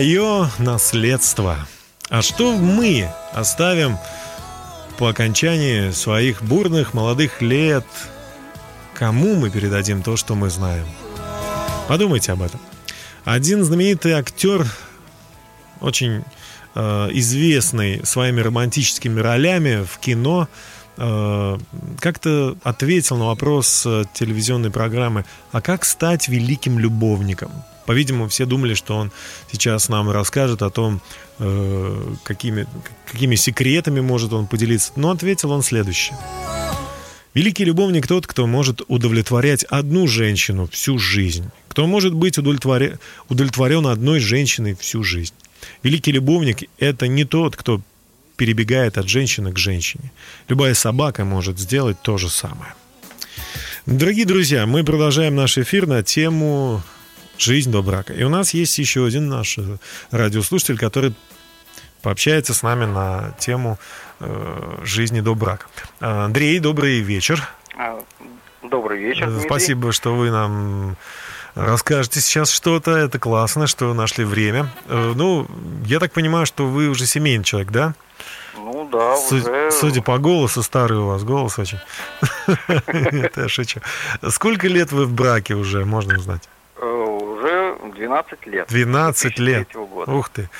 Мое 0.00 0.48
наследство. 0.58 1.58
А 2.08 2.22
что 2.22 2.56
мы 2.56 3.10
оставим 3.34 3.98
по 4.96 5.10
окончании 5.10 5.90
своих 5.90 6.42
бурных 6.42 6.94
молодых 6.94 7.42
лет? 7.42 7.84
Кому 8.94 9.34
мы 9.34 9.50
передадим 9.50 10.02
то, 10.02 10.16
что 10.16 10.34
мы 10.34 10.48
знаем? 10.48 10.86
Подумайте 11.86 12.32
об 12.32 12.40
этом. 12.40 12.58
Один 13.26 13.62
знаменитый 13.62 14.12
актер, 14.12 14.66
очень 15.82 16.24
э, 16.74 17.08
известный 17.12 18.00
своими 18.06 18.40
романтическими 18.40 19.20
ролями 19.20 19.84
в 19.84 19.98
кино, 19.98 20.48
э, 20.96 21.58
как-то 22.00 22.56
ответил 22.62 23.18
на 23.18 23.26
вопрос 23.26 23.84
э, 23.84 24.04
телевизионной 24.14 24.70
программы, 24.70 25.26
а 25.52 25.60
как 25.60 25.84
стать 25.84 26.28
великим 26.28 26.78
любовником? 26.78 27.50
По-видимому, 27.90 28.28
все 28.28 28.46
думали, 28.46 28.74
что 28.74 28.96
он 28.96 29.10
сейчас 29.50 29.88
нам 29.88 30.08
расскажет 30.10 30.62
о 30.62 30.70
том, 30.70 31.00
э, 31.40 32.14
какими, 32.22 32.68
какими 33.04 33.34
секретами 33.34 33.98
может 33.98 34.32
он 34.32 34.46
поделиться. 34.46 34.92
Но 34.94 35.10
ответил 35.10 35.50
он 35.50 35.64
следующее. 35.64 36.16
Великий 37.34 37.64
любовник 37.64 38.06
тот, 38.06 38.28
кто 38.28 38.46
может 38.46 38.82
удовлетворять 38.86 39.64
одну 39.64 40.06
женщину 40.06 40.68
всю 40.68 40.98
жизнь, 40.98 41.50
кто 41.66 41.88
может 41.88 42.14
быть 42.14 42.38
удовлетворе- 42.38 43.00
удовлетворен 43.28 43.88
одной 43.88 44.20
женщиной 44.20 44.76
всю 44.78 45.02
жизнь. 45.02 45.34
Великий 45.82 46.12
любовник– 46.12 46.62
это 46.78 47.08
не 47.08 47.24
тот, 47.24 47.56
кто 47.56 47.80
перебегает 48.36 48.98
от 48.98 49.08
женщины 49.08 49.52
к 49.52 49.58
женщине. 49.58 50.12
Любая 50.46 50.74
собака 50.74 51.24
может 51.24 51.58
сделать 51.58 52.00
то 52.02 52.18
же 52.18 52.30
самое. 52.30 52.72
Дорогие 53.84 54.26
друзья, 54.26 54.64
мы 54.64 54.84
продолжаем 54.84 55.34
наш 55.34 55.58
эфир 55.58 55.88
на 55.88 56.04
тему 56.04 56.84
«Жизнь 57.40 57.70
до 57.70 57.82
брака». 57.82 58.12
И 58.12 58.22
у 58.22 58.28
нас 58.28 58.54
есть 58.54 58.78
еще 58.78 59.04
один 59.04 59.28
наш 59.28 59.58
э, 59.58 59.76
радиослушатель, 60.10 60.78
который 60.78 61.14
пообщается 62.02 62.54
с 62.54 62.62
нами 62.62 62.84
на 62.84 63.34
тему 63.38 63.78
э, 64.20 64.78
жизни 64.82 65.20
до 65.20 65.34
брака. 65.34 65.66
Андрей, 66.00 66.58
добрый 66.58 67.00
вечер. 67.00 67.48
А, 67.76 68.02
Добрый 68.62 68.98
вечер. 68.98 69.24
Э, 69.24 69.30
Дмитрий. 69.30 69.46
Спасибо, 69.48 69.92
что 69.92 70.14
вы 70.14 70.30
нам 70.30 70.96
расскажете 71.54 72.20
сейчас 72.20 72.50
что-то. 72.50 72.92
Это 72.92 73.18
классно, 73.18 73.66
что 73.66 73.92
нашли 73.94 74.24
время. 74.24 74.70
Э, 74.86 75.12
Ну, 75.16 75.46
я 75.86 75.98
так 75.98 76.12
понимаю, 76.12 76.46
что 76.46 76.66
вы 76.66 76.88
уже 76.88 77.06
семейный 77.06 77.44
человек, 77.44 77.70
да? 77.70 77.94
Ну 78.56 78.88
да, 78.90 79.16
уже 79.16 79.70
Судя 79.70 80.02
по 80.02 80.18
голосу, 80.18 80.62
старый 80.62 80.98
у 80.98 81.06
вас 81.06 81.24
голос 81.24 81.58
очень. 81.58 81.78
Это 82.66 83.30
я 83.42 83.48
шучу. 83.48 83.80
Сколько 84.28 84.68
лет 84.68 84.92
вы 84.92 85.06
в 85.06 85.12
браке 85.12 85.54
уже, 85.54 85.84
можно 85.84 86.18
узнать? 86.18 86.48
Э, 88.00 88.06
уже 88.06 88.36
12 88.36 88.46
лет. 88.46 88.68
12 88.68 89.38
лет. 89.38 89.68
2003 89.68 89.84
года. 89.86 90.12
Ух 90.12 90.28
ты. 90.30 90.50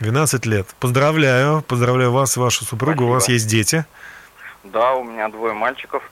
12 0.00 0.46
лет. 0.46 0.66
Поздравляю. 0.80 1.62
Поздравляю 1.62 2.12
вас 2.12 2.36
и 2.36 2.40
вашу 2.40 2.64
супругу. 2.64 3.04
У 3.04 3.08
вас 3.08 3.24
Спасибо. 3.24 3.34
есть 3.34 3.48
дети. 3.48 3.84
Да, 4.64 4.94
у 4.94 5.04
меня 5.04 5.28
двое 5.28 5.54
мальчиков. 5.54 6.02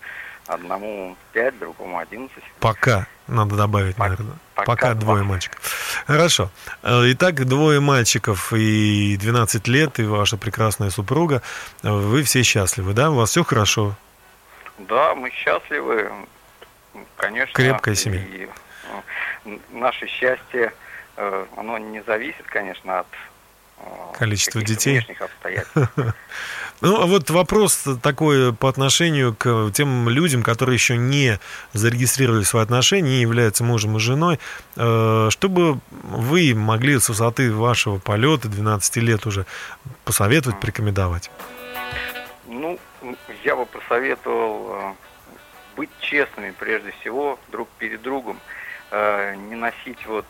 Одному 0.47 1.17
5, 1.33 1.59
другому 1.59 1.99
11. 1.99 2.33
Пока. 2.61 3.07
Надо 3.27 3.57
добавить, 3.57 3.97
Пока- 3.97 4.11
наверное. 4.11 4.37
пока 4.55 4.67
Пока 4.67 4.95
два. 4.95 5.01
двое 5.15 5.25
мальчиков. 5.25 5.59
Хорошо. 6.07 6.51
Э, 6.85 7.03
Итак, 7.13 7.45
двое 7.45 7.81
мальчиков 7.81 8.53
и 8.53 9.17
12 9.21 9.67
лет, 9.67 9.99
и 9.99 10.05
ваша 10.05 10.37
прекрасная 10.37 10.91
супруга. 10.91 11.43
Вы 11.83 12.23
все 12.23 12.45
счастливы, 12.45 12.93
да? 12.93 13.11
У 13.11 13.17
вас 13.17 13.31
все 13.31 13.43
хорошо? 13.43 13.97
Да, 14.79 15.17
мы 15.17 15.31
счастливы. 15.31 16.13
Конечно. 17.17 17.53
Крепкая 17.55 17.97
семья. 17.97 18.21
И, 18.21 18.45
э, 18.45 18.49
наше 19.71 20.07
счастье, 20.07 20.73
э, 21.17 21.47
оно 21.57 21.79
не 21.79 22.03
зависит, 22.03 22.45
конечно, 22.47 23.01
от 23.01 23.07
э, 23.79 23.83
Количество 24.19 24.61
каких-то 24.61 24.85
детей. 24.85 25.63
Ну, 26.83 27.01
а 27.01 27.07
вот 27.07 27.31
вопрос 27.31 27.85
такой 28.03 28.53
по 28.53 28.69
отношению 28.69 29.35
к 29.35 29.71
тем 29.73 30.11
людям, 30.11 30.43
которые 30.43 30.75
еще 30.75 30.99
не 30.99 31.39
зарегистрировали 31.73 32.43
свои 32.43 32.63
отношения, 32.63 33.09
не 33.13 33.21
являются 33.23 33.65
мужем 33.65 33.97
и 33.97 34.01
женой. 34.01 34.39
Э, 34.77 35.29
Чтобы 35.31 35.81
вы 35.91 36.55
могли 36.55 36.99
с 36.99 37.09
высоты 37.09 37.51
вашего 37.51 37.99
полета, 37.99 38.49
12 38.49 38.97
лет 38.97 39.25
уже, 39.25 39.47
посоветовать, 40.05 40.61
порекомендовать. 40.61 41.31
Ну, 42.47 42.79
я 43.43 43.57
бы 43.57 43.65
посоветовал 43.65 44.95
быть 45.77 45.91
честными 46.01 46.53
прежде 46.59 46.93
всего 47.01 47.39
друг 47.49 47.69
перед 47.79 48.03
другом, 48.03 48.41
э, 48.91 49.35
не 49.37 49.55
носить 49.57 50.05
вот 50.07 50.25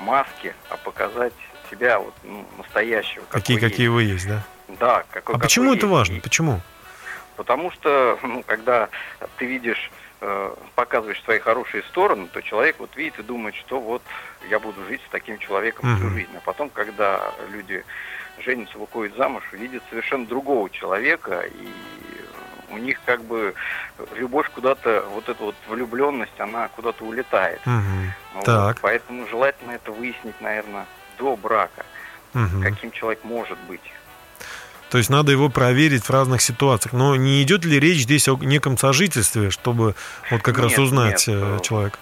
маски, 0.00 0.54
а 0.70 0.76
показать 0.76 1.32
себя 1.70 1.98
вот 1.98 2.14
ну, 2.24 2.46
настоящего. 2.56 3.24
Какие, 3.30 3.58
какие 3.58 3.88
вы 3.88 4.04
есть, 4.04 4.26
да? 4.26 4.42
есть. 4.68 4.78
Да, 4.80 5.04
какой, 5.10 5.34
А 5.34 5.38
почему 5.38 5.72
это 5.72 5.86
есть. 5.86 5.92
важно? 5.92 6.20
Почему? 6.20 6.60
Потому 7.36 7.70
что, 7.70 8.18
ну, 8.22 8.42
когда 8.46 8.88
ты 9.36 9.46
видишь, 9.46 9.90
э, 10.20 10.54
показываешь 10.74 11.22
свои 11.22 11.38
хорошие 11.38 11.82
стороны, 11.84 12.26
то 12.28 12.42
человек 12.42 12.76
вот 12.78 12.96
видит 12.96 13.18
и 13.18 13.22
думает, 13.22 13.54
что 13.54 13.80
вот 13.80 14.02
я 14.50 14.58
буду 14.58 14.84
жить 14.86 15.00
с 15.06 15.10
таким 15.10 15.38
человеком 15.38 15.96
всю 15.96 16.06
Мгм. 16.06 16.14
жизнь. 16.14 16.36
А 16.36 16.40
потом, 16.40 16.68
когда 16.70 17.32
люди 17.50 17.84
женятся, 18.40 18.78
выходят 18.78 19.16
замуж, 19.16 19.42
видят 19.52 19.82
совершенно 19.90 20.26
другого 20.26 20.68
человека, 20.70 21.42
и 21.46 21.68
у 22.70 22.78
них 22.78 22.98
как 23.04 23.22
бы 23.24 23.54
любовь 24.14 24.50
куда-то, 24.54 25.04
вот 25.14 25.28
эта 25.28 25.42
вот 25.42 25.54
влюбленность, 25.68 26.38
она 26.38 26.68
куда-то 26.68 27.04
улетает. 27.04 27.60
Мгм. 27.64 28.12
Вот. 28.34 28.44
Так. 28.44 28.80
Поэтому 28.80 29.26
желательно 29.28 29.72
это 29.72 29.92
выяснить, 29.92 30.40
наверное, 30.40 30.86
до 31.18 31.36
брака, 31.36 31.84
Мгм. 32.34 32.62
каким 32.62 32.90
человек 32.90 33.24
может 33.24 33.58
быть. 33.68 33.80
То 34.90 34.96
есть 34.96 35.10
надо 35.10 35.32
его 35.32 35.50
проверить 35.50 36.04
в 36.04 36.10
разных 36.10 36.40
ситуациях. 36.40 36.94
Но 36.94 37.14
не 37.16 37.42
идет 37.42 37.64
ли 37.64 37.78
речь 37.78 38.02
здесь 38.02 38.28
о 38.28 38.36
неком 38.36 38.78
сожительстве, 38.78 39.50
чтобы 39.50 39.94
вот 40.30 40.42
как 40.42 40.58
раз 40.58 40.70
Нет, 40.70 40.78
узнать 40.78 41.28
нет, 41.28 41.36
э, 41.36 41.56
э, 41.58 41.60
человека? 41.62 41.98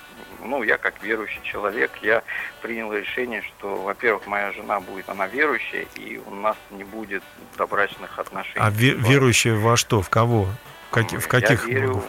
Ну, 0.47 0.63
я 0.63 0.79
как 0.79 1.03
верующий 1.03 1.41
человек, 1.43 1.91
я 2.03 2.23
принял 2.63 2.93
решение, 2.93 3.43
что, 3.43 3.77
во-первых, 3.77 4.27
моя 4.27 4.53
жена 4.53 4.81
будет, 4.81 5.09
она 5.09 5.27
верующая, 5.27 5.87
и 5.97 6.21
у 6.25 6.35
нас 6.35 6.57
не 6.71 6.85
будет 6.85 7.23
добрачных 7.59 8.19
отношений. 8.19 8.61
А 8.65 8.71
ве- 8.71 8.95
верующие 8.97 9.55
во 9.55 9.77
что? 9.77 10.03
В 10.03 10.09
кого? 10.11 10.49
В, 10.91 10.95
каки- 10.95 11.17
в 11.17 11.25
Я 11.25 11.29
каких 11.29 11.67
верю 11.67 11.89
богов? 11.95 12.05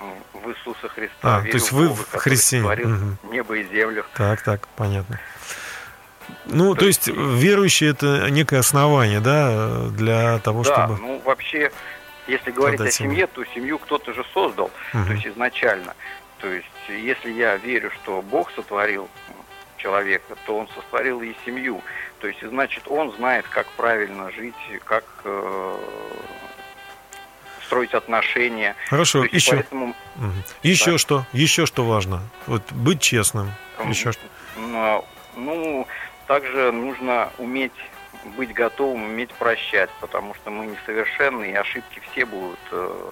э, 0.00 0.04
в 0.44 0.50
Иисуса 0.50 0.88
Христа. 0.88 1.16
А, 1.22 1.40
верю 1.40 1.50
то 1.52 1.56
есть 1.56 1.72
в 1.72 1.76
вы 1.76 1.88
Бога, 1.88 2.00
в 2.02 2.16
христиане. 2.16 2.84
Мгм. 2.84 3.18
небо 3.30 3.54
и 3.56 3.64
землю. 3.64 4.04
Так, 4.14 4.42
так, 4.42 4.68
понятно. 4.76 5.18
Ну, 6.46 6.74
то, 6.74 6.80
То 6.80 6.86
есть 6.86 7.06
есть- 7.08 7.18
верующие 7.18 7.90
это 7.90 8.28
некое 8.30 8.60
основание, 8.60 9.20
да, 9.20 9.88
для 9.90 10.38
того, 10.38 10.62
да, 10.62 10.72
чтобы... 10.86 10.98
ну 11.00 11.20
вообще, 11.24 11.70
если 12.26 12.50
говорить 12.50 12.80
о 12.80 12.90
семью. 12.90 13.12
семье, 13.12 13.26
то 13.26 13.44
семью 13.54 13.78
кто-то 13.78 14.12
же 14.14 14.24
создал, 14.32 14.70
Мгм. 14.92 15.06
то 15.06 15.12
есть 15.12 15.26
изначально. 15.26 15.94
То 16.44 16.52
есть, 16.52 16.66
если 16.88 17.30
я 17.30 17.56
верю, 17.56 17.90
что 17.90 18.20
Бог 18.20 18.50
сотворил 18.52 19.08
человека, 19.78 20.36
то 20.44 20.58
он 20.58 20.68
сотворил 20.74 21.22
и 21.22 21.34
семью. 21.46 21.80
То 22.20 22.26
есть, 22.26 22.46
значит, 22.46 22.82
он 22.86 23.12
знает, 23.12 23.46
как 23.48 23.66
правильно 23.78 24.30
жить, 24.30 24.54
как 24.84 25.04
э, 25.24 25.76
строить 27.64 27.94
отношения. 27.94 28.76
Хорошо, 28.90 29.20
То 29.20 29.24
есть, 29.24 29.34
еще. 29.36 29.52
Поэтому 29.52 29.94
Мгм. 30.16 30.44
Еще 30.62 30.92
Да. 30.92 30.98
что? 30.98 31.26
Еще 31.32 31.64
что 31.64 31.82
важно? 31.86 32.20
Вот 32.46 32.60
быть 32.72 33.00
честным. 33.00 33.50
Еще 33.86 34.12
что? 34.12 34.20
м, 34.58 35.02
Ну, 35.36 35.86
также 36.26 36.72
нужно 36.72 37.30
уметь 37.38 37.72
быть 38.36 38.52
готовым, 38.52 39.04
уметь 39.04 39.32
прощать, 39.32 39.88
потому 40.02 40.34
что 40.34 40.50
мы 40.50 40.66
несовершенны, 40.66 41.52
и 41.52 41.54
ошибки 41.54 42.02
все 42.12 42.26
будут. 42.26 42.58
э, 42.70 43.10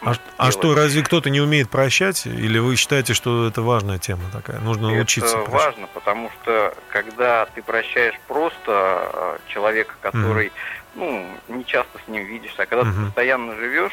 А, 0.00 0.14
а 0.36 0.50
что, 0.52 0.74
разве 0.74 1.02
кто-то 1.02 1.28
не 1.30 1.40
умеет 1.40 1.70
прощать? 1.70 2.24
Или 2.26 2.58
вы 2.58 2.76
считаете, 2.76 3.14
что 3.14 3.48
это 3.48 3.62
важная 3.62 3.98
тема 3.98 4.22
такая? 4.32 4.60
Нужно 4.60 4.86
Это 4.94 4.96
прощать. 5.04 5.48
важно, 5.48 5.86
потому 5.88 6.30
что 6.40 6.74
когда 6.88 7.46
ты 7.46 7.62
прощаешь 7.62 8.14
просто 8.28 9.10
э, 9.12 9.38
человека, 9.48 9.94
который, 10.00 10.52
ну, 10.94 11.26
не 11.48 11.64
часто 11.64 11.98
с 12.04 12.08
ним 12.08 12.24
видишься, 12.24 12.62
а 12.62 12.66
когда 12.66 12.84
Мгм. 12.84 12.94
ты 12.94 13.04
постоянно 13.06 13.54
живешь, 13.56 13.92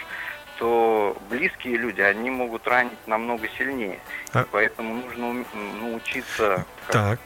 то 0.59 1.17
близкие 1.29 1.75
люди, 1.77 1.99
они 2.01 2.29
могут 2.29 2.65
ранить 2.67 2.93
намного 3.07 3.47
сильнее. 3.57 3.99
А- 4.31 4.43
И 4.43 4.45
Поэтому 4.51 4.95
нужно 4.95 5.43
научиться 5.81 6.65
Так. 6.87 7.19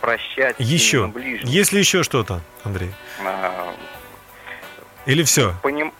прощать 0.00 0.56
Еще. 0.58 1.06
ближних. 1.06 1.48
Есть 1.48 1.72
ли 1.72 1.78
еще 1.78 2.02
что-то, 2.02 2.42
Андрей? 2.64 2.92
А, 3.24 3.72
Или 5.06 5.22
все? 5.22 5.54
поним- 5.62 5.94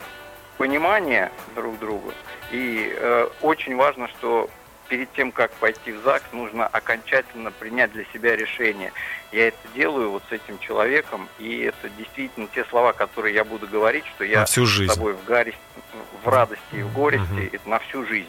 понимание 0.59 1.31
друг 1.55 1.79
друга. 1.79 2.12
И 2.51 2.93
э, 2.97 3.29
очень 3.40 3.77
важно, 3.77 4.09
что 4.09 4.49
перед 4.88 5.11
тем, 5.14 5.33
как 5.33 5.51
пойти 5.53 5.93
в 5.93 6.03
ЗАГС, 6.03 6.25
нужно 6.33 6.67
окончательно 6.67 7.51
принять 7.51 7.93
для 7.93 8.05
себя 8.12 8.37
решение. 8.37 8.93
Я 9.33 9.49
это 9.49 9.57
делаю 9.75 10.11
вот 10.11 10.23
с 10.29 10.33
этим 10.33 10.59
человеком, 10.59 11.29
и 11.38 11.61
это 11.62 11.88
действительно 11.90 12.47
те 12.55 12.64
слова, 12.67 12.93
которые 12.93 13.35
я 13.35 13.45
буду 13.45 13.67
говорить, 13.67 14.05
что 14.14 14.25
я 14.25 14.40
На 14.40 14.45
всю 14.45 14.67
с 14.67 14.69
жизнь. 14.69 14.93
тобой 14.93 15.14
в, 15.14 15.25
гаре- 15.25 15.55
в 16.23 16.29
радости 16.29 16.62
и 16.73 16.83
в 16.83 16.93
горести, 16.93 17.25
Мгм. 17.33 17.51
это 17.53 17.69
на 17.69 17.79
всю 17.81 18.05
жизнь, 18.07 18.29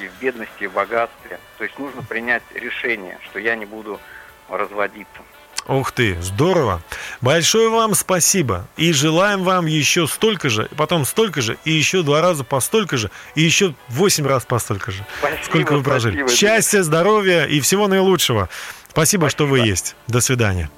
и 0.00 0.08
в 0.08 0.20
бедности, 0.20 0.64
и 0.64 0.66
в 0.66 0.72
богатстве. 0.72 1.38
То 1.58 1.64
есть 1.64 1.78
нужно 1.78 2.02
принять 2.02 2.42
решение, 2.54 3.18
что 3.24 3.38
я 3.38 3.54
не 3.54 3.64
буду 3.64 4.00
разводиться. 4.48 5.22
Ух 5.68 5.92
ты, 5.92 6.16
здорово. 6.20 6.82
Большое 7.20 7.68
вам 7.70 7.94
спасибо. 7.94 8.66
И 8.76 8.92
желаем 8.92 9.42
вам 9.44 9.66
еще 9.66 10.08
столько 10.08 10.48
же, 10.50 10.68
потом 10.76 11.04
столько 11.04 11.40
же, 11.40 11.56
и 11.64 11.70
еще 11.72 12.02
два 12.02 12.20
раза 12.20 12.42
по 12.44 12.60
столько 12.60 12.96
же, 12.96 13.10
и 13.36 13.42
еще 13.42 13.74
восемь 13.88 14.26
раз 14.26 14.44
по 14.44 14.58
столько 14.58 14.90
же. 14.90 15.06
Спасибо, 15.20 15.44
Сколько 15.44 15.72
вы 15.76 15.82
прожили. 15.82 16.18
спасибо, 16.22 16.36
Счастья, 16.36 16.82
здоровья 16.82 17.44
и 17.44 17.60
всего 17.60 17.86
наилучшего. 17.88 18.48
Спасибо, 18.90 19.30
что 19.30 19.46
вы 19.46 19.58
Спасибо. 19.58 19.70
есть. 19.70 19.96
До 20.08 20.20
свидания. 20.20 20.68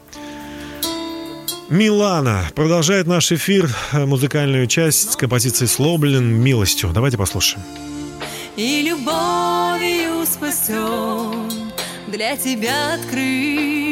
Милана 1.70 2.44
продолжает 2.54 3.06
наш 3.06 3.32
эфир, 3.32 3.68
э, 3.92 4.04
музыкальную 4.04 4.66
часть 4.66 5.12
с 5.12 5.16
композицией 5.16 5.66
«Слоблен 5.68 6.24
милостью». 6.24 6.90
Давайте 6.92 7.16
послушаем. 7.16 7.64
и 8.56 8.82
любовью 8.82 10.24
спасен, 10.26 11.72
для 12.06 12.36
тебя 12.36 12.94
открыт, 12.94 13.83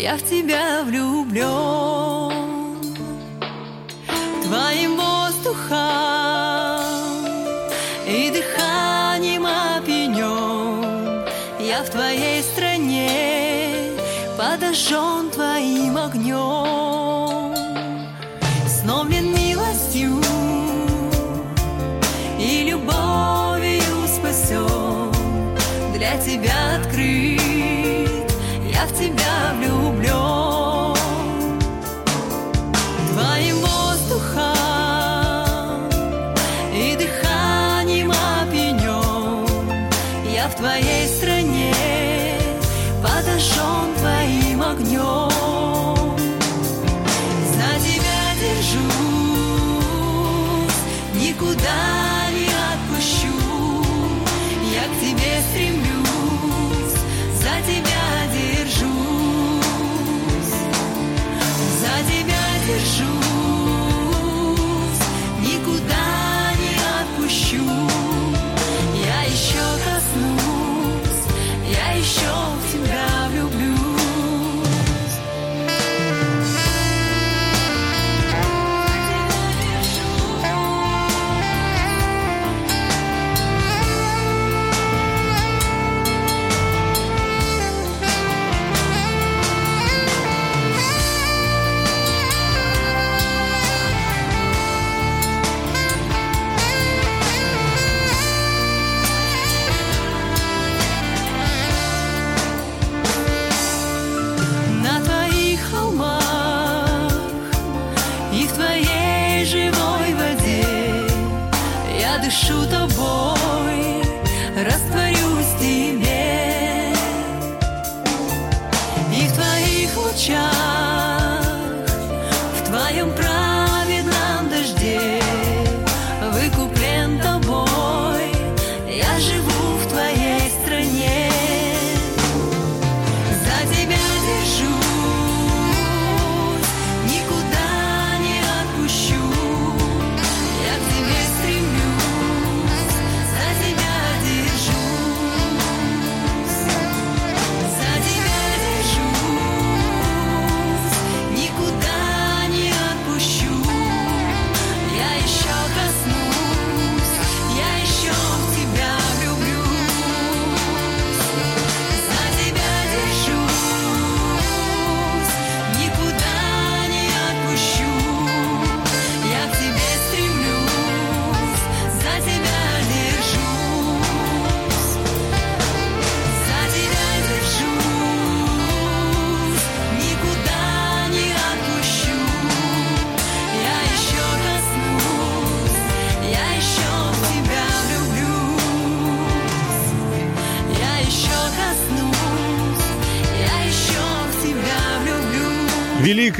я 0.00 0.16
в 0.16 0.22
тебя 0.22 0.82
влюблен. 0.82 2.32
Твоим 4.42 4.96
воздухом 4.96 5.78
и 8.06 8.30
дыханием 8.30 9.46
опьянен, 9.46 11.24
я 11.60 11.82
в 11.82 11.90
твоей 11.90 12.42
стране 12.42 13.74
подожжен 14.38 15.30
твоим 15.30 15.98
огнем. 15.98 16.99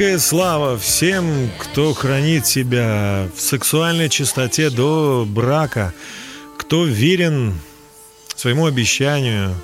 Великая 0.01 0.17
слава 0.17 0.79
всем, 0.79 1.51
кто 1.59 1.93
хранит 1.93 2.47
себя 2.47 3.29
в 3.35 3.39
сексуальной 3.39 4.09
чистоте 4.09 4.71
до 4.71 5.27
брака, 5.29 5.93
кто 6.57 6.85
верен 6.85 7.59
своему 8.35 8.65
обещанию, 8.65 9.55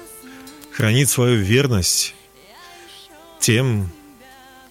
хранит 0.72 1.10
свою 1.10 1.42
верность 1.42 2.14
тем, 3.40 3.90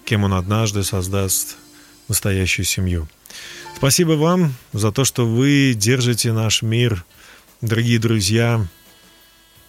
кем 0.05 0.23
он 0.23 0.35
однажды 0.35 0.85
создаст 0.85 1.57
настоящую 2.07 2.63
семью. 2.63 3.05
Спасибо 3.75 4.13
вам 4.13 4.53
за 4.71 4.93
то, 4.93 5.03
что 5.03 5.25
вы 5.25 5.73
держите 5.75 6.31
наш 6.31 6.61
мир, 6.61 7.03
дорогие 7.59 7.99
друзья, 7.99 8.65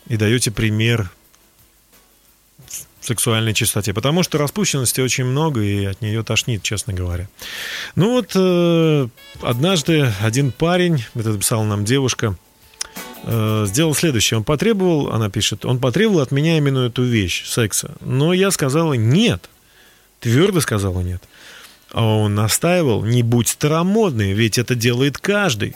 и 0.07 0.17
даете 0.17 0.53
пример 0.53 1.11
сексуальной 3.09 3.55
чистоте. 3.55 3.93
Потому 3.93 4.23
что 4.23 4.39
распущенности 4.39 5.01
очень 5.01 5.25
много, 5.25 5.61
и 5.61 5.85
от 5.85 6.01
нее 6.01 6.23
тошнит, 6.23 6.63
честно 6.63 6.93
говоря. 6.93 7.29
Ну 7.97 8.13
вот, 8.13 8.33
э, 8.35 9.09
однажды 9.43 10.13
один 10.21 10.53
парень, 10.53 11.05
это 11.15 11.31
написала 11.31 11.65
нам 11.65 11.85
девушка, 11.85 12.37
э, 13.25 13.65
сделал 13.67 13.95
следующее. 13.95 14.39
Он 14.39 14.45
потребовал, 14.45 15.13
она 15.13 15.29
пишет, 15.31 15.65
он 15.65 15.79
потребовал 15.81 16.21
от 16.21 16.31
меня 16.31 16.57
именно 16.57 16.87
эту 16.87 17.03
вещь, 17.03 17.45
секса. 17.47 17.97
Но 18.01 18.33
я 18.33 18.51
сказала 18.51 18.95
нет. 18.95 19.49
Твердо 20.21 20.61
сказала 20.61 21.01
нет. 21.01 21.23
А 21.91 22.05
он 22.05 22.35
настаивал, 22.35 23.05
не 23.05 23.23
будь 23.23 23.49
старомодный, 23.49 24.33
ведь 24.33 24.59
это 24.59 24.75
делает 24.75 25.19
каждый. 25.19 25.75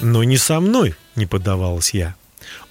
Но 0.00 0.24
не 0.24 0.38
со 0.38 0.60
мной, 0.60 0.94
не 1.16 1.26
поддавалась 1.26 1.92
я. 1.92 2.14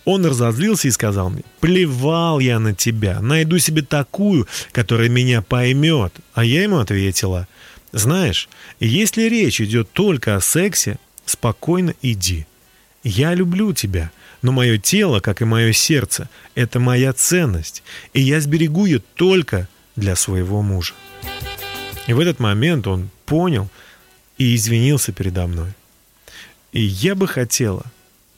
Он 0.07 0.25
разозлился 0.25 0.87
и 0.87 0.91
сказал 0.91 1.29
мне, 1.29 1.43
плевал 1.59 2.39
я 2.39 2.59
на 2.59 2.73
тебя, 2.73 3.19
найду 3.19 3.59
себе 3.59 3.81
такую, 3.81 4.47
которая 4.71 5.09
меня 5.09 5.41
поймет. 5.41 6.13
А 6.33 6.45
я 6.45 6.63
ему 6.63 6.77
ответила, 6.77 7.45
знаешь, 7.91 8.47
если 8.79 9.23
речь 9.23 9.59
идет 9.59 9.91
только 9.91 10.37
о 10.37 10.39
сексе, 10.39 10.97
спокойно 11.25 11.93
иди. 12.01 12.47
Я 13.03 13.33
люблю 13.33 13.73
тебя, 13.73 14.09
но 14.41 14.53
мое 14.53 14.77
тело, 14.77 15.19
как 15.19 15.41
и 15.41 15.45
мое 15.45 15.73
сердце, 15.73 16.29
это 16.55 16.79
моя 16.79 17.11
ценность, 17.11 17.83
и 18.13 18.21
я 18.21 18.39
сберегу 18.39 18.85
ее 18.85 19.01
только 19.15 19.67
для 19.97 20.15
своего 20.15 20.61
мужа. 20.61 20.93
И 22.07 22.13
в 22.13 22.21
этот 22.21 22.39
момент 22.39 22.87
он 22.87 23.09
понял 23.25 23.67
и 24.37 24.55
извинился 24.55 25.11
передо 25.11 25.47
мной. 25.47 25.73
И 26.71 26.81
я 26.81 27.13
бы 27.13 27.27
хотела 27.27 27.83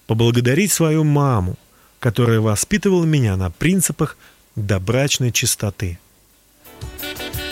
поблагодарить 0.09 0.71
свою 0.71 1.03
маму, 1.03 1.55
которая 1.99 2.39
воспитывала 2.39 3.05
меня 3.05 3.37
на 3.37 3.51
принципах 3.51 4.17
добрачной 4.55 5.31
чистоты. 5.31 5.99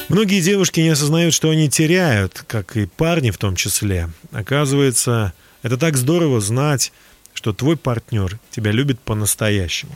Многие 0.10 0.42
девушки 0.42 0.80
не 0.80 0.90
осознают, 0.90 1.36
что 1.36 1.52
они 1.52 1.70
теряют, 1.70 2.44
как 2.48 2.76
и 2.76 2.88
парни 2.88 3.30
в 3.30 3.38
том 3.38 3.56
числе. 3.56 4.10
Оказывается, 4.32 5.34
это 5.62 5.78
так 5.78 5.98
здорово 5.98 6.42
знать, 6.42 6.92
что 7.36 7.54
твой 7.54 7.78
партнер 7.78 8.40
тебя 8.50 8.72
любит 8.72 9.00
по-настоящему. 9.02 9.96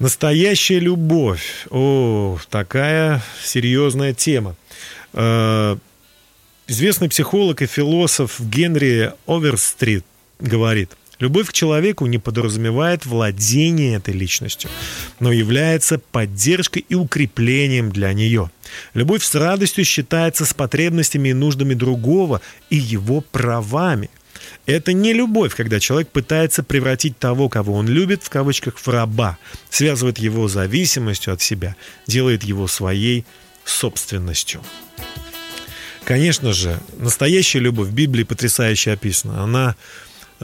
Настоящая 0.00 0.80
любовь. 0.80 1.68
О, 1.70 2.36
такая 2.50 3.22
серьезная 3.44 4.12
тема. 4.12 4.56
Э, 5.12 5.76
Известный 6.66 7.08
психолог 7.08 7.62
и 7.62 7.66
философ 7.66 8.40
Генри 8.40 9.12
Оверстрит 9.28 10.04
говорит, 10.40 10.90
любовь 11.18 11.48
к 11.48 11.52
человеку 11.52 12.06
не 12.06 12.18
подразумевает 12.18 13.06
владение 13.06 13.96
этой 13.96 14.14
личностью, 14.14 14.70
но 15.20 15.32
является 15.32 15.98
поддержкой 15.98 16.84
и 16.88 16.94
укреплением 16.94 17.90
для 17.90 18.12
нее. 18.12 18.50
Любовь 18.94 19.24
с 19.24 19.34
радостью 19.34 19.84
считается 19.84 20.44
с 20.44 20.54
потребностями 20.54 21.30
и 21.30 21.34
нуждами 21.34 21.74
другого 21.74 22.40
и 22.70 22.76
его 22.76 23.20
правами. 23.20 24.10
Это 24.66 24.92
не 24.92 25.12
любовь, 25.12 25.54
когда 25.54 25.80
человек 25.80 26.08
пытается 26.08 26.62
превратить 26.62 27.18
того, 27.18 27.48
кого 27.48 27.74
он 27.74 27.88
любит, 27.88 28.22
в 28.22 28.30
кавычках, 28.30 28.78
в 28.78 28.88
раба, 28.88 29.38
связывает 29.70 30.18
его 30.18 30.48
зависимостью 30.48 31.34
от 31.34 31.42
себя, 31.42 31.76
делает 32.06 32.44
его 32.44 32.66
своей 32.66 33.24
собственностью. 33.64 34.62
Конечно 36.04 36.52
же, 36.52 36.80
настоящая 36.98 37.60
любовь 37.60 37.88
в 37.88 37.94
Библии 37.94 38.24
потрясающе 38.24 38.92
описана. 38.92 39.42
Она 39.42 39.74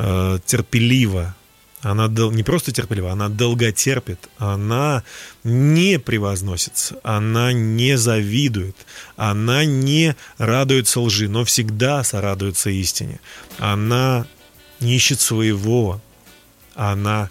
э, 0.01 0.39
терпелива, 0.47 1.35
она 1.83 2.09
дол- 2.09 2.33
не 2.33 2.43
просто 2.43 2.73
терпелива, 2.73 3.13
она 3.13 3.29
долготерпит, 3.29 4.29
она 4.39 5.03
не 5.45 5.99
превозносится, 5.99 6.97
она 7.03 7.53
не 7.53 7.97
завидует, 7.97 8.77
она 9.17 9.65
не 9.65 10.15
радуется 10.39 11.01
лжи, 11.01 11.29
но 11.29 11.45
всегда 11.45 12.05
сорадуется 12.05 12.71
истине. 12.71 13.21
Она 13.59 14.27
не 14.81 14.97
ищет 14.97 15.21
своего, 15.21 16.01
она 16.75 17.31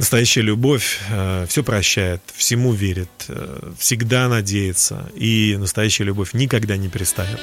Настоящая 0.00 0.40
любовь 0.40 0.98
э, 1.10 1.44
все 1.46 1.62
прощает, 1.62 2.22
всему 2.34 2.72
верит, 2.72 3.10
э, 3.28 3.72
всегда 3.78 4.28
надеется, 4.28 5.10
и 5.14 5.56
настоящая 5.58 6.04
любовь 6.04 6.32
никогда 6.32 6.78
не 6.78 6.88
перестает. 6.88 7.38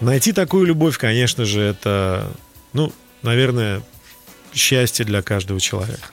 Найти 0.00 0.32
такую 0.32 0.66
любовь, 0.66 0.98
конечно 0.98 1.44
же, 1.44 1.60
это, 1.60 2.32
ну, 2.74 2.92
наверное, 3.22 3.82
счастье 4.52 5.04
для 5.04 5.22
каждого 5.22 5.60
человека. 5.60 6.08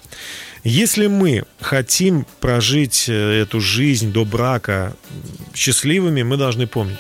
Если 0.64 1.08
мы 1.08 1.44
хотим 1.60 2.26
прожить 2.40 3.06
э, 3.10 3.42
эту 3.42 3.60
жизнь 3.60 4.12
до 4.12 4.26
брака 4.26 4.96
счастливыми, 5.56 6.22
мы 6.22 6.38
должны 6.38 6.68
помнить, 6.68 7.00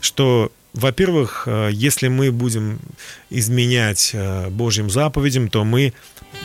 что 0.00 0.52
во-первых, 0.72 1.44
э, 1.46 1.70
если 1.72 2.06
мы 2.06 2.30
будем 2.30 2.78
изменять 3.28 4.10
э, 4.12 4.48
Божьим 4.48 4.90
заповедям, 4.90 5.48
то 5.48 5.64
мы 5.64 5.92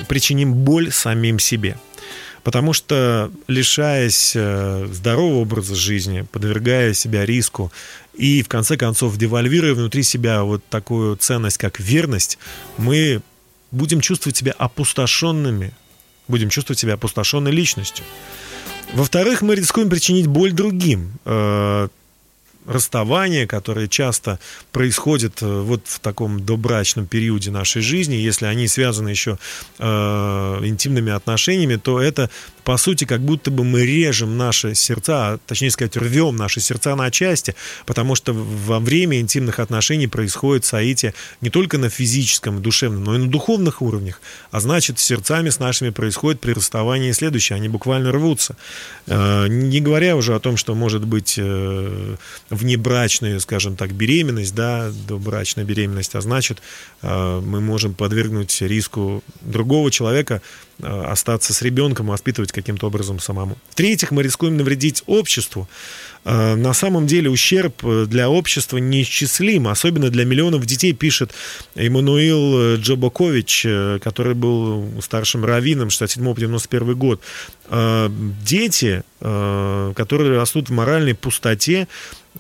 причиним 0.08 0.54
боль 0.54 0.92
самим 0.92 1.38
себе. 1.38 1.78
Потому 2.46 2.74
что, 2.74 3.32
лишаясь 3.48 4.34
э, 4.36 4.88
здорового 4.92 5.40
образа 5.40 5.74
жизни, 5.74 6.28
подвергая 6.32 6.94
себя 6.94 7.26
риску 7.26 7.72
и, 8.14 8.44
в 8.44 8.48
конце 8.48 8.78
концов, 8.78 9.18
девальвируя 9.18 9.74
внутри 9.74 10.04
себя 10.04 10.44
вот 10.44 10.64
такую 10.70 11.16
ценность, 11.16 11.58
как 11.58 11.80
верность, 11.80 12.38
мы 12.78 13.24
будем 13.72 14.00
чувствовать 14.00 14.38
себя 14.38 14.54
опустошенными, 14.60 15.74
будем 16.28 16.50
чувствовать 16.50 16.78
себя 16.78 16.94
опустошенной 16.94 17.50
личностью. 17.50 18.06
Во-вторых, 18.94 19.42
мы 19.42 19.56
рискуем 19.56 19.90
причинить 19.90 20.28
боль 20.28 20.52
другим. 20.52 21.14
Расставания, 22.66 23.48
которые 23.48 23.88
часто 23.88 24.40
происходят 24.72 25.42
э, 25.42 25.62
вот 25.62 25.82
в 25.86 26.00
таком 26.00 26.46
добрачном 26.46 27.08
периоде 27.08 27.52
нашей 27.52 27.82
жизни, 27.82 28.16
если 28.16 28.46
они 28.46 28.68
связаны 28.68 29.10
еще 29.10 29.38
э, 29.80 29.86
интимными 30.64 31.12
отношениями, 31.12 31.76
то 31.76 32.02
это 32.02 32.30
по 32.66 32.78
сути 32.78 33.06
как 33.06 33.22
будто 33.22 33.52
бы 33.52 33.64
мы 33.64 33.86
режем 33.86 34.38
наши 34.38 34.74
сердца, 34.74 35.34
а, 35.34 35.38
точнее 35.46 35.70
сказать, 35.70 35.96
рвем 35.96 36.36
наши 36.36 36.60
сердца 36.60 36.96
на 36.96 37.12
части, 37.12 37.56
потому 37.86 38.16
что 38.16 38.34
во 38.34 38.80
время 38.80 39.20
интимных 39.20 39.60
отношений 39.60 40.08
происходит 40.08 40.66
соитие 40.66 41.14
не 41.42 41.52
только 41.52 41.78
на 41.78 41.90
физическом, 41.90 42.62
душевном, 42.62 43.04
но 43.04 43.16
и 43.16 43.20
на 43.20 43.28
духовных 43.28 43.84
уровнях. 43.84 44.20
А 44.50 44.60
значит, 44.60 44.98
сердцами 44.98 45.50
с 45.50 45.60
нашими 45.60 45.92
происходит 45.92 46.42
при 46.42 46.54
расставании 46.54 47.12
следующее, 47.12 47.56
они 47.56 47.70
буквально 47.70 48.12
рвутся. 48.12 48.58
Э, 49.06 49.46
не 49.48 49.80
говоря 49.80 50.16
уже 50.16 50.34
о 50.34 50.40
том, 50.40 50.58
что 50.58 50.74
может 50.74 51.06
быть 51.06 51.36
э, 51.38 52.16
внебрачная, 52.56 53.40
скажем 53.40 53.76
так, 53.76 53.94
беременность, 53.94 54.56
да, 54.56 54.92
добрачная 55.08 55.64
беременность, 55.64 56.16
а 56.16 56.22
значит, 56.22 56.62
э, 57.02 57.42
мы 57.46 57.62
можем 57.62 57.94
подвергнуть 57.94 58.62
риску 58.62 59.24
другого 59.42 59.92
человека 59.92 60.42
э, 60.80 60.88
остаться 60.88 61.54
с 61.54 61.62
ребенком 61.62 62.08
и 62.08 62.10
воспитывать 62.10 62.52
каким-то 62.52 62.88
образом 62.88 63.20
самому. 63.20 63.58
В-третьих, 63.70 64.12
мы 64.12 64.24
рискуем 64.24 64.58
навредить 64.58 65.04
обществу. 65.06 65.68
Э, 66.24 66.56
На 66.56 66.74
самом 66.74 67.08
деле 67.08 67.30
ущерб 67.30 67.84
для 68.08 68.30
общества 68.30 68.78
неисчислим, 68.78 69.68
особенно 69.68 70.10
для 70.10 70.26
миллионов 70.26 70.66
детей, 70.66 70.94
пишет 70.94 71.32
Эммануил 71.76 72.76
Джобакович, 72.78 73.68
который 74.02 74.34
был 74.34 75.02
старшим 75.02 75.46
раввином 75.46 75.90
67-91 75.90 76.94
год. 76.96 77.22
Дети, 78.46 79.04
которые 79.20 80.38
растут 80.38 80.70
в 80.70 80.74
моральной 80.74 81.16
пустоте, 81.16 81.88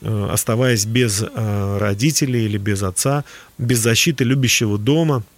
оставаясь 0.01 0.85
без 0.85 1.21
э, 1.21 1.77
родителей 1.77 2.45
или 2.45 2.57
без 2.57 2.83
отца, 2.83 3.23
без 3.57 3.79
защиты 3.79 4.23
любящего 4.23 4.77
дома– 4.77 5.23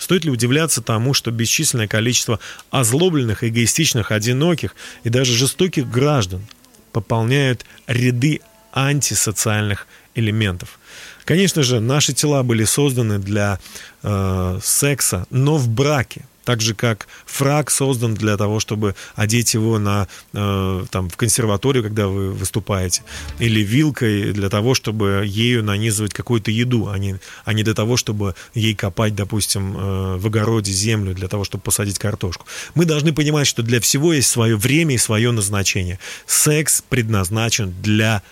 Стоит 0.00 0.24
ли 0.24 0.30
удивляться 0.30 0.80
тому, 0.80 1.12
что 1.12 1.30
бесчисленное 1.30 1.86
количество 1.86 2.40
озлобленных, 2.70 3.44
эгоистичных, 3.44 4.12
одиноких 4.12 4.74
и 5.04 5.10
даже 5.10 5.34
жестоких 5.34 5.90
граждан 5.90 6.46
пополняют 6.92 7.66
ряды 7.86 8.40
антисоциальных 8.72 9.86
элементов? 10.14 10.80
Конечно 11.26 11.62
же, 11.62 11.80
наши 11.80 12.14
тела 12.14 12.42
были 12.42 12.64
созданы 12.64 13.18
для 13.18 13.60
э, 14.02 14.58
секса, 14.62 15.26
но 15.28 15.58
в 15.58 15.68
браке. 15.68 16.24
Так 16.44 16.60
же, 16.60 16.74
как 16.74 17.06
фраг 17.26 17.70
создан 17.70 18.14
для 18.14 18.36
того, 18.36 18.60
чтобы 18.60 18.94
одеть 19.14 19.54
его 19.54 19.78
на, 19.78 20.08
э, 20.32 20.84
там, 20.90 21.08
в 21.08 21.16
консерваторию, 21.16 21.82
когда 21.82 22.08
вы 22.08 22.32
выступаете. 22.32 23.02
Или 23.38 23.60
вилкой 23.60 24.32
для 24.32 24.48
того, 24.48 24.74
чтобы 24.74 25.24
ею 25.26 25.62
нанизывать 25.62 26.14
какую-то 26.14 26.50
еду, 26.50 26.88
а 26.88 26.98
не, 26.98 27.16
а 27.44 27.52
не 27.52 27.62
для 27.62 27.74
того, 27.74 27.96
чтобы 27.96 28.34
ей 28.54 28.74
копать, 28.74 29.14
допустим, 29.14 29.76
э, 29.76 30.16
в 30.16 30.26
огороде 30.26 30.72
землю, 30.72 31.14
для 31.14 31.28
того, 31.28 31.44
чтобы 31.44 31.62
посадить 31.62 31.98
картошку. 31.98 32.46
Мы 32.74 32.84
должны 32.84 33.12
понимать, 33.12 33.46
что 33.46 33.62
для 33.62 33.80
всего 33.80 34.12
есть 34.12 34.30
свое 34.30 34.56
время 34.56 34.94
и 34.94 34.98
свое 34.98 35.30
назначение. 35.32 35.98
Секс 36.26 36.82
предназначен 36.88 37.74
для 37.82 38.22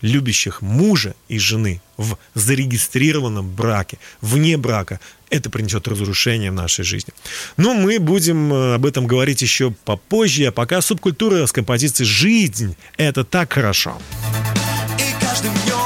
любящих 0.00 0.62
мужа 0.62 1.14
и 1.28 1.38
жены 1.38 1.80
в 1.96 2.16
зарегистрированном 2.34 3.48
браке, 3.48 3.98
вне 4.20 4.56
брака, 4.56 5.00
это 5.30 5.50
принесет 5.50 5.88
разрушение 5.88 6.50
в 6.50 6.54
нашей 6.54 6.84
жизни. 6.84 7.12
Но 7.56 7.74
мы 7.74 7.98
будем 7.98 8.52
э, 8.52 8.74
об 8.74 8.86
этом 8.86 9.06
говорить 9.06 9.42
еще 9.42 9.72
попозже, 9.84 10.44
а 10.46 10.52
пока 10.52 10.80
субкультура 10.80 11.46
с 11.46 11.52
композицией 11.52 12.08
«Жизнь»— 12.08 12.76
это 12.96 13.24
так 13.24 13.52
хорошо. 13.52 13.98
И 14.98 15.24
каждым 15.24 15.52
днем 15.64 15.85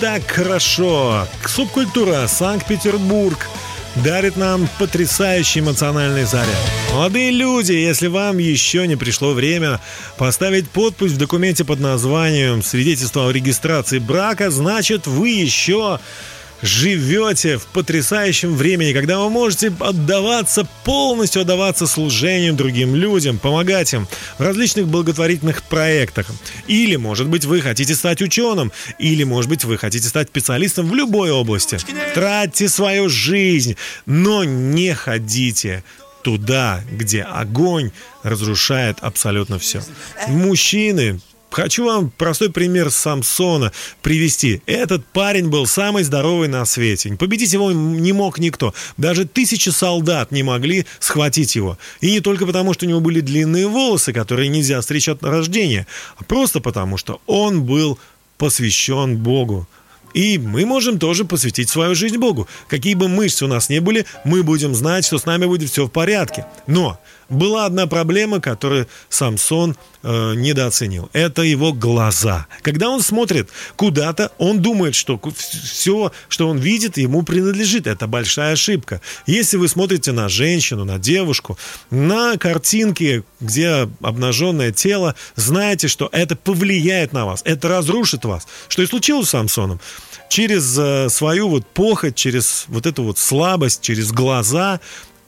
так 0.00 0.22
хорошо. 0.30 1.26
Субкультура 1.46 2.26
Санкт-Петербург 2.26 3.38
дарит 3.96 4.36
нам 4.36 4.66
потрясающий 4.78 5.60
эмоциональный 5.60 6.24
заряд. 6.24 6.46
Молодые 6.92 7.30
люди, 7.30 7.72
если 7.72 8.06
вам 8.06 8.38
еще 8.38 8.86
не 8.86 8.96
пришло 8.96 9.32
время 9.32 9.78
поставить 10.16 10.70
подпись 10.70 11.12
в 11.12 11.18
документе 11.18 11.64
под 11.64 11.80
названием 11.80 12.62
«Свидетельство 12.62 13.28
о 13.28 13.30
регистрации 13.30 13.98
брака», 13.98 14.50
значит, 14.50 15.06
вы 15.06 15.28
еще 15.28 16.00
живете 16.62 17.58
в 17.58 17.66
потрясающем 17.66 18.54
времени, 18.54 18.92
когда 18.92 19.18
вы 19.20 19.30
можете 19.30 19.72
отдаваться, 19.80 20.66
полностью 20.84 21.42
отдаваться 21.42 21.86
служению 21.86 22.54
другим 22.54 22.94
людям, 22.94 23.38
помогать 23.38 23.92
им 23.92 24.08
в 24.38 24.42
различных 24.42 24.88
благотворительных 24.88 25.62
проектах. 25.62 26.26
Или, 26.66 26.96
может 26.96 27.28
быть, 27.28 27.44
вы 27.44 27.60
хотите 27.60 27.94
стать 27.94 28.22
ученым, 28.22 28.72
или, 28.98 29.24
может 29.24 29.48
быть, 29.50 29.64
вы 29.64 29.78
хотите 29.78 30.08
стать 30.08 30.28
специалистом 30.28 30.88
в 30.88 30.94
любой 30.94 31.30
области. 31.30 31.78
Тратьте 32.14 32.68
свою 32.68 33.08
жизнь, 33.08 33.76
но 34.06 34.44
не 34.44 34.94
ходите 34.94 35.84
туда, 36.22 36.82
где 36.90 37.22
огонь 37.22 37.92
разрушает 38.22 38.98
абсолютно 39.00 39.58
все. 39.58 39.82
Мужчины, 40.28 41.20
Хочу 41.50 41.84
вам 41.84 42.10
простой 42.10 42.50
пример 42.50 42.90
Самсона 42.90 43.72
привести. 44.02 44.62
Этот 44.66 45.04
парень 45.04 45.48
был 45.48 45.66
самый 45.66 46.04
здоровый 46.04 46.48
на 46.48 46.64
свете. 46.64 47.16
Победить 47.16 47.52
его 47.52 47.72
не 47.72 48.12
мог 48.12 48.38
никто. 48.38 48.72
Даже 48.96 49.26
тысячи 49.26 49.70
солдат 49.70 50.30
не 50.30 50.44
могли 50.44 50.86
схватить 51.00 51.56
его. 51.56 51.76
И 52.00 52.12
не 52.12 52.20
только 52.20 52.46
потому, 52.46 52.72
что 52.72 52.86
у 52.86 52.88
него 52.88 53.00
были 53.00 53.20
длинные 53.20 53.66
волосы, 53.66 54.12
которые 54.12 54.48
нельзя 54.48 54.80
стричь 54.80 55.08
от 55.08 55.24
рождения, 55.24 55.86
а 56.16 56.24
просто 56.24 56.60
потому, 56.60 56.96
что 56.96 57.20
он 57.26 57.64
был 57.64 57.98
посвящен 58.38 59.16
Богу. 59.16 59.66
И 60.14 60.38
мы 60.38 60.66
можем 60.66 60.98
тоже 60.98 61.24
посвятить 61.24 61.68
свою 61.68 61.94
жизнь 61.94 62.16
Богу. 62.16 62.48
Какие 62.68 62.94
бы 62.94 63.08
мышцы 63.08 63.44
у 63.44 63.48
нас 63.48 63.68
не 63.68 63.80
были, 63.80 64.06
мы 64.24 64.42
будем 64.42 64.74
знать, 64.74 65.04
что 65.04 65.18
с 65.18 65.24
нами 65.24 65.46
будет 65.46 65.70
все 65.70 65.86
в 65.86 65.90
порядке. 65.90 66.46
Но 66.66 66.98
была 67.30 67.66
одна 67.66 67.86
проблема, 67.86 68.40
которую 68.40 68.88
Самсон 69.08 69.76
э, 70.02 70.34
недооценил. 70.34 71.08
Это 71.12 71.42
его 71.42 71.72
глаза. 71.72 72.46
Когда 72.62 72.90
он 72.90 73.00
смотрит 73.00 73.48
куда-то, 73.76 74.32
он 74.38 74.60
думает, 74.60 74.94
что 74.94 75.20
все, 75.36 76.12
что 76.28 76.48
он 76.48 76.58
видит, 76.58 76.98
ему 76.98 77.22
принадлежит. 77.22 77.86
Это 77.86 78.06
большая 78.06 78.54
ошибка. 78.54 79.00
Если 79.26 79.56
вы 79.56 79.68
смотрите 79.68 80.12
на 80.12 80.28
женщину, 80.28 80.84
на 80.84 80.98
девушку, 80.98 81.56
на 81.90 82.36
картинки, 82.36 83.24
где 83.40 83.88
обнаженное 84.02 84.72
тело, 84.72 85.14
знайте, 85.36 85.88
что 85.88 86.08
это 86.12 86.36
повлияет 86.36 87.12
на 87.12 87.26
вас, 87.26 87.42
это 87.44 87.68
разрушит 87.68 88.24
вас. 88.24 88.46
Что 88.68 88.82
и 88.82 88.86
случилось 88.86 89.28
с 89.28 89.30
Самсоном. 89.30 89.80
Через 90.28 90.76
э, 90.78 91.08
свою 91.08 91.48
вот 91.48 91.66
похоть, 91.66 92.14
через 92.14 92.64
вот 92.68 92.86
эту 92.86 93.02
вот 93.02 93.18
слабость, 93.18 93.82
через 93.82 94.12
глаза 94.12 94.80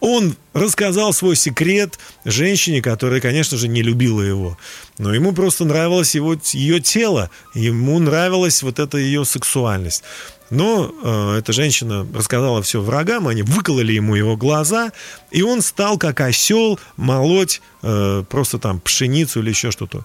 он 0.03 0.34
рассказал 0.53 1.12
свой 1.12 1.36
секрет 1.36 1.96
женщине, 2.24 2.82
которая, 2.82 3.20
конечно 3.20 3.57
же, 3.57 3.68
не 3.68 3.82
любила 3.82 4.20
его. 4.20 4.59
Но 4.98 5.14
ему 5.14 5.32
просто 5.32 5.64
нравилось 5.64 6.16
его, 6.16 6.36
ее 6.53 6.80
тело, 6.80 7.30
ему 7.55 8.00
нравилась 8.00 8.64
вот 8.64 8.80
эта 8.80 8.98
ее 8.98 9.24
сексуальность. 9.24 10.03
Но 10.50 10.92
э, 10.92 11.38
эта 11.38 11.53
женщина 11.53 12.05
рассказала 12.12 12.62
все 12.62 12.80
врагам, 12.80 13.28
они 13.28 13.42
выкололи 13.42 13.92
ему 13.92 14.16
его 14.16 14.36
глаза, 14.36 14.90
и 15.30 15.42
он 15.42 15.62
стал 15.62 15.98
как 15.98 16.20
осел 16.20 16.80
молоть 16.96 17.62
э, 17.82 18.24
просто 18.28 18.59
там 18.59 18.80
пшеницу 18.80 19.38
или 19.38 19.50
еще 19.50 19.70
что-то. 19.70 20.05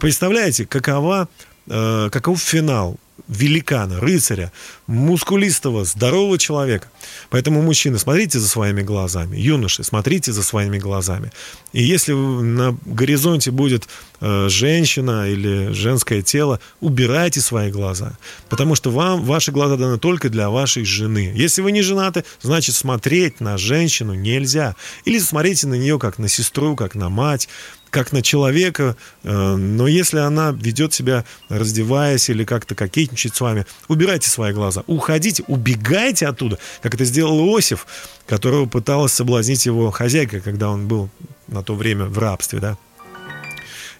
Представляете, 0.00 0.66
какова, 0.66 1.28
э, 1.68 2.08
каков 2.10 2.40
финал 2.40 2.98
великана, 3.28 4.00
рыцаря, 4.00 4.52
мускулистого, 4.86 5.84
здорового 5.84 6.38
человека. 6.38 6.90
Поэтому, 7.30 7.62
мужчины, 7.62 7.98
смотрите 7.98 8.38
за 8.38 8.48
своими 8.48 8.82
глазами. 8.82 9.36
Юноши, 9.36 9.82
смотрите 9.84 10.32
за 10.32 10.42
своими 10.42 10.78
глазами. 10.78 11.32
И 11.72 11.82
если 11.82 12.12
на 12.12 12.76
горизонте 12.84 13.50
будет 13.50 13.88
э, 14.20 14.48
женщина 14.48 15.28
или 15.28 15.72
женское 15.72 16.22
тело, 16.22 16.60
убирайте 16.80 17.40
свои 17.40 17.70
глаза. 17.70 18.16
Потому 18.48 18.74
что 18.74 18.90
вам 18.90 19.24
ваши 19.24 19.50
глаза 19.50 19.76
даны 19.76 19.98
только 19.98 20.28
для 20.28 20.50
вашей 20.50 20.84
жены. 20.84 21.32
Если 21.34 21.62
вы 21.62 21.72
не 21.72 21.82
женаты, 21.82 22.24
значит 22.42 22.74
смотреть 22.74 23.40
на 23.40 23.58
женщину 23.58 24.14
нельзя. 24.14 24.76
Или 25.04 25.18
смотрите 25.18 25.66
на 25.66 25.74
нее 25.74 25.98
как 25.98 26.18
на 26.18 26.28
сестру, 26.28 26.76
как 26.76 26.94
на 26.94 27.08
мать 27.08 27.48
как 27.96 28.12
на 28.12 28.20
человека, 28.20 28.94
э, 29.22 29.56
но 29.56 29.86
если 29.86 30.18
она 30.18 30.50
ведет 30.50 30.92
себя, 30.92 31.24
раздеваясь 31.48 32.28
или 32.28 32.44
как-то 32.44 32.74
кокетничает 32.74 33.34
с 33.34 33.40
вами, 33.40 33.64
убирайте 33.88 34.28
свои 34.28 34.52
глаза, 34.52 34.84
уходите, 34.86 35.44
убегайте 35.46 36.26
оттуда, 36.26 36.58
как 36.82 36.92
это 36.92 37.06
сделал 37.06 37.38
Иосиф, 37.38 37.86
которого 38.26 38.66
пыталась 38.66 39.14
соблазнить 39.14 39.64
его 39.64 39.90
хозяйка, 39.90 40.40
когда 40.40 40.68
он 40.68 40.88
был 40.88 41.08
на 41.48 41.62
то 41.62 41.74
время 41.74 42.04
в 42.04 42.18
рабстве, 42.18 42.60
да. 42.60 42.76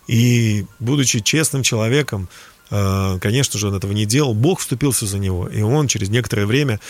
И, 0.08 0.66
будучи 0.78 1.20
честным 1.20 1.62
человеком, 1.62 2.28
э, 2.70 3.18
конечно 3.18 3.58
же, 3.58 3.68
он 3.68 3.76
этого 3.76 3.92
не 3.92 4.04
делал. 4.04 4.34
Бог 4.34 4.60
вступился 4.60 5.06
за 5.06 5.18
него, 5.18 5.48
и 5.48 5.62
он 5.62 5.88
через 5.88 6.10
некоторое 6.10 6.44
время 6.44 6.80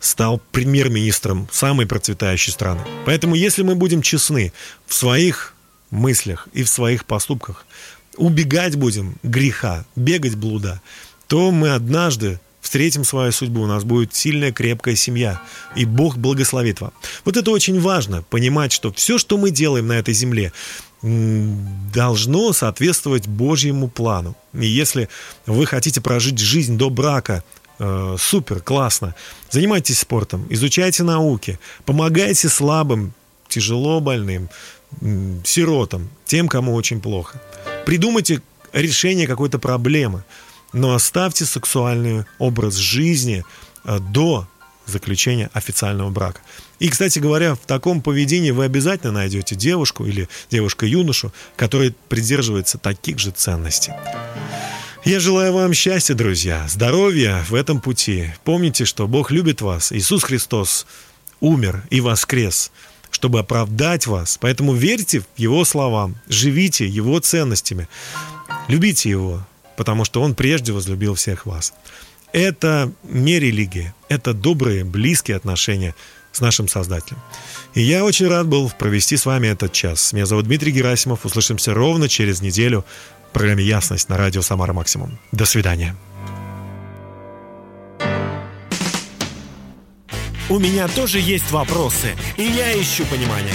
стал 0.00 0.42
премьер-министром 0.50 1.48
самой 1.52 1.86
процветающей 1.86 2.52
страны. 2.52 2.80
Поэтому, 3.04 3.36
если 3.36 3.62
мы 3.62 3.76
будем 3.76 4.02
честны 4.02 4.52
в 4.88 4.94
своих 4.94 5.55
мыслях 5.90 6.48
и 6.52 6.62
в 6.62 6.68
своих 6.68 7.04
поступках, 7.04 7.66
убегать 8.16 8.76
будем 8.76 9.16
греха, 9.22 9.84
бегать 9.94 10.36
блуда, 10.36 10.80
то 11.26 11.50
мы 11.50 11.70
однажды 11.70 12.40
встретим 12.60 13.04
свою 13.04 13.30
судьбу, 13.30 13.62
у 13.62 13.66
нас 13.66 13.84
будет 13.84 14.14
сильная, 14.14 14.52
крепкая 14.52 14.96
семья, 14.96 15.40
и 15.76 15.84
Бог 15.84 16.16
благословит 16.16 16.80
вам. 16.80 16.92
Вот 17.24 17.36
это 17.36 17.50
очень 17.52 17.80
важно, 17.80 18.22
понимать, 18.22 18.72
что 18.72 18.92
все, 18.92 19.18
что 19.18 19.38
мы 19.38 19.50
делаем 19.50 19.86
на 19.86 19.92
этой 19.92 20.14
земле, 20.14 20.52
должно 21.02 22.52
соответствовать 22.52 23.28
Божьему 23.28 23.88
плану. 23.88 24.36
И 24.52 24.66
если 24.66 25.08
вы 25.46 25.66
хотите 25.66 26.00
прожить 26.00 26.38
жизнь 26.38 26.76
до 26.76 26.90
брака, 26.90 27.44
э, 27.78 28.16
супер, 28.18 28.60
классно, 28.60 29.14
занимайтесь 29.48 30.00
спортом, 30.00 30.44
изучайте 30.50 31.04
науки, 31.04 31.60
помогайте 31.84 32.48
слабым, 32.48 33.12
тяжело 33.48 34.00
больным, 34.00 34.50
сиротам, 35.44 36.08
тем, 36.24 36.48
кому 36.48 36.74
очень 36.74 37.00
плохо. 37.00 37.40
Придумайте 37.84 38.42
решение 38.72 39.26
какой-то 39.26 39.58
проблемы, 39.58 40.24
но 40.72 40.94
оставьте 40.94 41.44
сексуальный 41.44 42.24
образ 42.38 42.74
жизни 42.74 43.44
э, 43.84 43.98
до 43.98 44.46
заключения 44.86 45.50
официального 45.52 46.10
брака. 46.10 46.40
И, 46.78 46.88
кстати 46.88 47.18
говоря, 47.18 47.54
в 47.54 47.66
таком 47.66 48.02
поведении 48.02 48.50
вы 48.50 48.64
обязательно 48.64 49.12
найдете 49.12 49.54
девушку 49.54 50.04
или 50.04 50.28
девушка-юношу, 50.50 51.32
который 51.56 51.94
придерживается 52.08 52.78
таких 52.78 53.18
же 53.18 53.30
ценностей. 53.30 53.92
Я 55.04 55.20
желаю 55.20 55.52
вам 55.52 55.72
счастья, 55.72 56.14
друзья, 56.14 56.66
здоровья 56.68 57.44
в 57.48 57.54
этом 57.54 57.80
пути. 57.80 58.32
Помните, 58.44 58.84
что 58.84 59.06
Бог 59.06 59.30
любит 59.30 59.60
вас. 59.60 59.92
Иисус 59.92 60.24
Христос 60.24 60.86
умер 61.40 61.84
и 61.90 62.00
воскрес, 62.00 62.72
чтобы 63.16 63.38
оправдать 63.38 64.06
вас. 64.06 64.36
Поэтому 64.38 64.74
верьте 64.74 65.22
Его 65.38 65.64
словам, 65.64 66.16
живите 66.28 66.86
Его 66.86 67.18
ценностями, 67.18 67.88
любите 68.68 69.08
Его, 69.08 69.42
потому 69.78 70.04
что 70.04 70.20
Он 70.20 70.34
прежде 70.34 70.72
возлюбил 70.72 71.14
всех 71.14 71.46
вас. 71.46 71.72
Это 72.32 72.92
не 73.04 73.40
религия, 73.40 73.94
это 74.10 74.34
добрые, 74.34 74.84
близкие 74.84 75.36
отношения– 75.38 75.94
с 76.36 76.40
нашим 76.40 76.68
Создателем. 76.68 77.18
И 77.74 77.80
я 77.80 78.04
очень 78.04 78.28
рад 78.28 78.46
был 78.46 78.70
провести 78.78 79.16
с 79.16 79.24
вами 79.24 79.48
этот 79.48 79.72
час. 79.72 80.12
Меня 80.12 80.26
зовут 80.26 80.44
Дмитрий 80.44 80.70
Герасимов. 80.70 81.24
Услышимся 81.24 81.72
ровно 81.72 82.10
через 82.10 82.42
неделю 82.42 82.84
в 83.30 83.32
программе 83.32 83.64
«Ясность» 83.64 84.10
на 84.10 84.18
радио 84.18 84.42
«Самара 84.42 84.74
Максимум». 84.74 85.18
До 85.32 85.46
свидания. 85.46 85.96
У 90.48 90.60
меня 90.60 90.86
тоже 90.86 91.18
есть 91.18 91.50
вопросы, 91.50 92.14
и 92.36 92.44
я 92.44 92.80
ищу 92.80 93.04
понимание. 93.06 93.54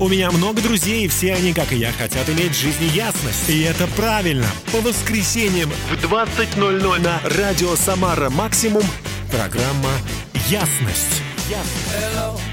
У 0.00 0.08
меня 0.08 0.32
много 0.32 0.60
друзей, 0.60 1.04
и 1.04 1.08
все 1.08 1.32
они, 1.34 1.52
как 1.52 1.72
и 1.72 1.76
я, 1.76 1.92
хотят 1.92 2.28
иметь 2.28 2.50
в 2.50 2.60
жизни 2.60 2.86
ясность. 2.86 3.48
И 3.48 3.62
это 3.62 3.86
правильно. 3.96 4.48
По 4.72 4.80
воскресеньям 4.80 5.70
в 5.90 5.92
20.00 5.92 7.00
на 7.00 7.20
радио 7.36 7.76
«Самара 7.76 8.30
Максимум» 8.30 8.82
программа 9.30 9.90
«Ясность». 10.48 11.22
Hello. 11.92 12.51